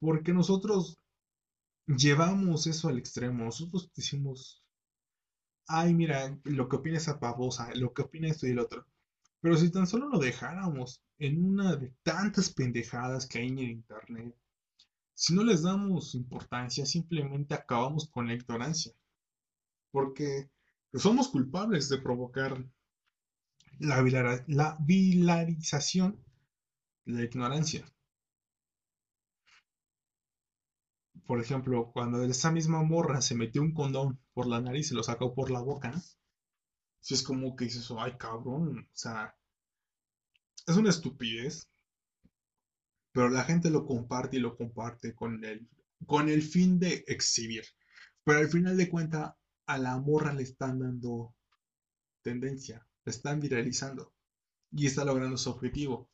Porque 0.00 0.34
nosotros 0.34 0.98
llevamos 1.86 2.66
eso 2.66 2.88
al 2.88 2.98
extremo. 2.98 3.46
Nosotros 3.46 3.90
decimos, 3.96 4.62
ay, 5.66 5.94
mira, 5.94 6.38
lo 6.44 6.68
que 6.68 6.76
opina 6.76 6.98
esa 6.98 7.18
pavosa, 7.18 7.74
lo 7.74 7.94
que 7.94 8.02
opina 8.02 8.28
esto 8.28 8.46
y 8.46 8.50
el 8.50 8.58
otro. 8.58 8.86
Pero 9.40 9.56
si 9.56 9.70
tan 9.70 9.86
solo 9.86 10.08
lo 10.10 10.18
dejáramos 10.18 11.02
en 11.18 11.42
una 11.42 11.76
de 11.76 11.94
tantas 12.02 12.52
pendejadas 12.52 13.26
que 13.26 13.38
hay 13.38 13.48
en 13.48 13.58
el 13.58 13.70
internet, 13.70 14.36
si 15.14 15.34
no 15.34 15.42
les 15.42 15.62
damos 15.62 16.14
importancia, 16.14 16.84
simplemente 16.84 17.54
acabamos 17.54 18.10
con 18.10 18.26
la 18.26 18.34
ignorancia. 18.34 18.92
Porque 19.92 20.50
somos 20.92 21.28
culpables 21.28 21.88
de 21.88 21.98
provocar 21.98 22.64
la, 23.78 24.44
la 24.48 24.76
vilarización 24.80 26.18
la 27.04 27.22
ignorancia. 27.22 27.84
Por 31.26 31.40
ejemplo, 31.40 31.90
cuando 31.92 32.22
esa 32.24 32.50
misma 32.50 32.82
morra 32.82 33.20
se 33.20 33.34
metió 33.34 33.62
un 33.62 33.72
condón 33.72 34.20
por 34.34 34.46
la 34.46 34.60
nariz 34.60 34.90
y 34.90 34.94
lo 34.94 35.02
sacó 35.02 35.34
por 35.34 35.50
la 35.50 35.60
boca, 35.60 35.92
si 37.00 37.14
es 37.14 37.22
como 37.22 37.56
que 37.56 37.66
dices, 37.66 37.88
ay 37.96 38.16
cabrón, 38.18 38.78
o 38.78 38.96
sea, 38.96 39.34
es 40.66 40.76
una 40.76 40.90
estupidez, 40.90 41.68
pero 43.12 43.28
la 43.28 43.44
gente 43.44 43.70
lo 43.70 43.84
comparte 43.84 44.36
y 44.36 44.40
lo 44.40 44.56
comparte 44.56 45.14
con 45.14 45.44
el, 45.44 45.68
con 46.06 46.28
el 46.28 46.42
fin 46.42 46.78
de 46.78 47.04
exhibir. 47.06 47.64
Pero 48.24 48.38
al 48.38 48.48
final 48.48 48.76
de 48.76 48.88
cuentas, 48.88 49.34
a 49.72 49.78
la 49.78 49.98
morra 49.98 50.32
le 50.32 50.42
están 50.42 50.78
dando 50.78 51.34
tendencia, 52.22 52.86
le 53.04 53.10
están 53.10 53.40
viralizando 53.40 54.12
y 54.70 54.86
está 54.86 55.04
logrando 55.04 55.36
su 55.36 55.50
objetivo 55.50 56.12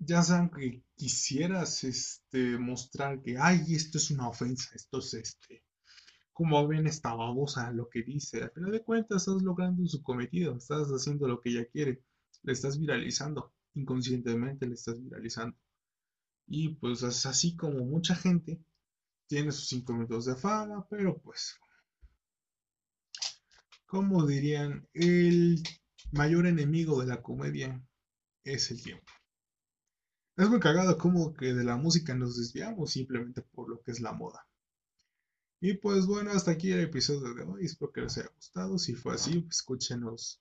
ya 0.00 0.22
saben 0.22 0.48
que 0.50 0.82
quisieras 0.96 1.84
este, 1.84 2.58
mostrar 2.58 3.22
que, 3.22 3.36
ay, 3.38 3.74
esto 3.74 3.98
es 3.98 4.10
una 4.10 4.28
ofensa, 4.28 4.70
esto 4.74 4.98
es 4.98 5.14
este, 5.14 5.62
como 6.32 6.66
ven 6.66 6.86
esta 6.86 7.12
babosa 7.14 7.70
lo 7.72 7.88
que 7.88 8.02
dice, 8.02 8.42
al 8.42 8.50
final 8.50 8.72
de 8.72 8.82
cuentas 8.82 9.22
estás 9.22 9.42
logrando 9.42 9.86
su 9.86 10.02
cometido, 10.02 10.56
estás 10.56 10.88
haciendo 10.88 11.28
lo 11.28 11.40
que 11.40 11.50
ella 11.50 11.66
quiere, 11.66 12.02
le 12.42 12.52
estás 12.52 12.78
viralizando, 12.78 13.52
inconscientemente 13.74 14.66
le 14.66 14.74
estás 14.74 15.02
viralizando. 15.02 15.56
Y 16.46 16.70
pues 16.70 17.02
es 17.02 17.26
así 17.26 17.54
como 17.56 17.84
mucha 17.84 18.14
gente 18.14 18.58
tiene 19.26 19.52
sus 19.52 19.68
cinco 19.68 19.92
minutos 19.92 20.24
de 20.24 20.34
fama, 20.34 20.86
pero 20.88 21.18
pues, 21.18 21.56
como 23.90 24.24
dirían, 24.24 24.88
el 24.94 25.64
mayor 26.12 26.46
enemigo 26.46 27.00
de 27.00 27.08
la 27.08 27.22
comedia 27.22 27.84
es 28.44 28.70
el 28.70 28.80
tiempo. 28.80 29.12
Es 30.36 30.48
muy 30.48 30.60
cagado 30.60 30.96
como 30.96 31.34
que 31.34 31.54
de 31.54 31.64
la 31.64 31.76
música 31.76 32.14
nos 32.14 32.36
desviamos 32.36 32.92
simplemente 32.92 33.42
por 33.42 33.68
lo 33.68 33.82
que 33.82 33.90
es 33.90 34.00
la 34.00 34.12
moda. 34.12 34.46
Y 35.60 35.74
pues 35.74 36.06
bueno, 36.06 36.30
hasta 36.30 36.52
aquí 36.52 36.70
el 36.70 36.82
episodio 36.82 37.34
de 37.34 37.42
hoy. 37.42 37.64
Espero 37.64 37.90
que 37.90 38.02
les 38.02 38.16
haya 38.16 38.30
gustado. 38.32 38.78
Si 38.78 38.94
fue 38.94 39.14
así, 39.14 39.40
pues 39.40 39.56
escúchenos 39.56 40.40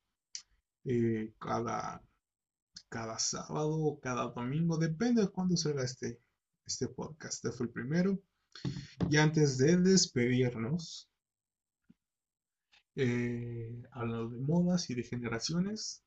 eh, 0.86 1.34
cada, 1.40 2.04
cada 2.88 3.18
sábado 3.18 3.72
o 3.72 4.00
cada 4.00 4.28
domingo. 4.28 4.78
Depende 4.78 5.24
de 5.24 5.30
cuándo 5.30 5.58
salga 5.58 5.84
este, 5.84 6.22
este 6.68 6.88
podcast. 6.88 7.44
Este 7.44 7.58
fue 7.58 7.66
el 7.66 7.74
primero. 7.74 8.22
Y 9.10 9.18
antes 9.18 9.58
de 9.58 9.76
despedirnos, 9.78 11.09
eh, 12.96 13.82
hablando 13.92 14.30
de 14.30 14.40
modas 14.40 14.90
y 14.90 14.96
de 14.96 15.04
generaciones, 15.04 16.04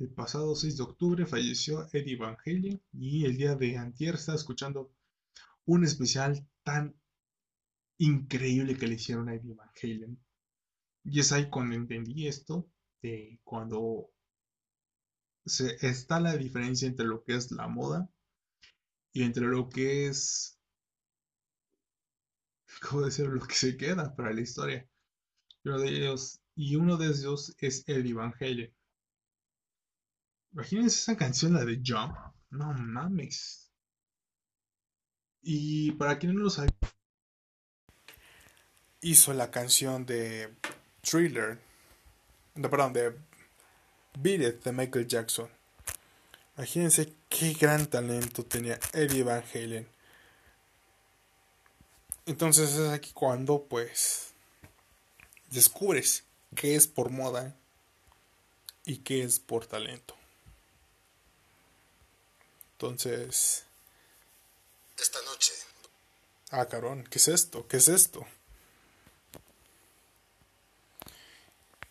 el 0.00 0.10
pasado 0.10 0.54
6 0.54 0.76
de 0.76 0.82
octubre 0.82 1.26
falleció 1.26 1.88
Eddie 1.92 2.16
Van 2.16 2.36
Halen 2.44 2.82
y 2.92 3.24
el 3.24 3.36
día 3.36 3.54
de 3.54 3.76
antier 3.76 4.16
estaba 4.16 4.36
escuchando 4.36 4.92
un 5.66 5.84
especial 5.84 6.46
tan 6.64 6.96
increíble 7.98 8.76
que 8.76 8.88
le 8.88 8.94
hicieron 8.94 9.28
a 9.28 9.34
Eddie 9.34 9.54
Van 9.54 9.70
Halen. 9.80 10.18
Y 11.04 11.20
es 11.20 11.32
ahí 11.32 11.48
cuando 11.48 11.76
entendí 11.76 12.26
esto, 12.26 12.68
de 13.02 13.40
cuando 13.44 14.10
está 15.44 16.20
la 16.20 16.36
diferencia 16.36 16.88
entre 16.88 17.06
lo 17.06 17.22
que 17.22 17.36
es 17.36 17.50
la 17.52 17.68
moda 17.68 18.08
y 19.12 19.22
entre 19.22 19.46
lo 19.46 19.68
que 19.68 20.06
es, 20.06 20.58
¿cómo 22.82 23.02
decir? 23.02 23.26
Lo 23.26 23.46
que 23.46 23.54
se 23.54 23.76
queda 23.76 24.14
para 24.16 24.32
la 24.32 24.40
historia. 24.40 24.88
Uno 25.64 25.78
de 25.78 25.88
ellos, 25.88 26.40
y 26.54 26.76
uno 26.76 26.96
de 26.96 27.06
ellos 27.06 27.54
es 27.58 27.84
Van 27.86 28.34
Halen. 28.38 28.72
Imagínense 30.52 30.98
esa 31.00 31.16
canción, 31.16 31.54
la 31.54 31.64
de 31.64 31.80
Jump. 31.84 32.16
No 32.50 32.72
mames. 32.72 33.72
Y 35.42 35.92
para 35.92 36.18
quienes 36.18 36.36
no 36.36 36.44
lo 36.44 36.50
saben, 36.50 36.70
hizo 39.00 39.32
la 39.34 39.50
canción 39.50 40.06
de 40.06 40.54
Thriller, 41.02 41.60
no, 42.54 42.70
perdón, 42.70 42.92
de 42.92 43.14
Beat 44.18 44.62
de 44.62 44.72
Michael 44.72 45.06
Jackson. 45.06 45.48
Imagínense 46.56 47.12
qué 47.28 47.52
gran 47.52 47.86
talento 47.86 48.44
tenía 48.44 48.78
Eddie 48.92 49.24
Van 49.24 49.42
Halen. 49.52 49.88
Entonces 52.26 52.70
es 52.74 52.90
aquí 52.90 53.12
cuando 53.12 53.64
pues 53.64 54.33
descubres 55.50 56.24
qué 56.54 56.76
es 56.76 56.86
por 56.86 57.10
moda 57.10 57.56
y 58.84 58.98
qué 58.98 59.22
es 59.22 59.40
por 59.40 59.66
talento. 59.66 60.14
Entonces... 62.72 63.64
Esta 64.98 65.20
noche. 65.22 65.52
Ah, 66.50 66.66
carón, 66.66 67.04
¿qué 67.04 67.18
es 67.18 67.28
esto? 67.28 67.66
¿Qué 67.66 67.78
es 67.78 67.88
esto? 67.88 68.26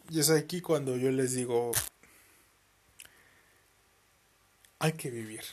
Y 0.09 0.19
es 0.19 0.29
aquí 0.29 0.61
cuando 0.61 0.95
yo 0.95 1.09
les 1.11 1.33
digo, 1.33 1.71
hay 4.79 4.93
que 4.93 5.09
vivir. 5.09 5.43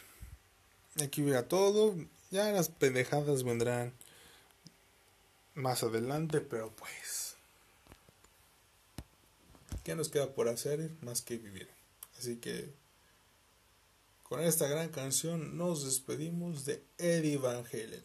Hay 0.98 1.08
que 1.08 1.22
vivir 1.22 1.36
a 1.36 1.48
todo. 1.48 1.94
Ya 2.30 2.50
las 2.52 2.68
pendejadas 2.68 3.42
vendrán 3.42 3.94
más 5.54 5.82
adelante, 5.82 6.40
pero 6.40 6.70
pues... 6.76 7.29
¿Qué 9.90 9.96
nos 9.96 10.08
queda 10.08 10.32
por 10.32 10.48
hacer 10.48 10.92
más 11.00 11.20
que 11.20 11.36
vivir? 11.36 11.68
Así 12.16 12.36
que 12.36 12.72
con 14.22 14.38
esta 14.38 14.68
gran 14.68 14.90
canción 14.90 15.58
nos 15.58 15.84
despedimos 15.84 16.64
de 16.64 16.84
Eddie 16.96 17.38
Van 17.38 17.64
Halen. 17.66 18.04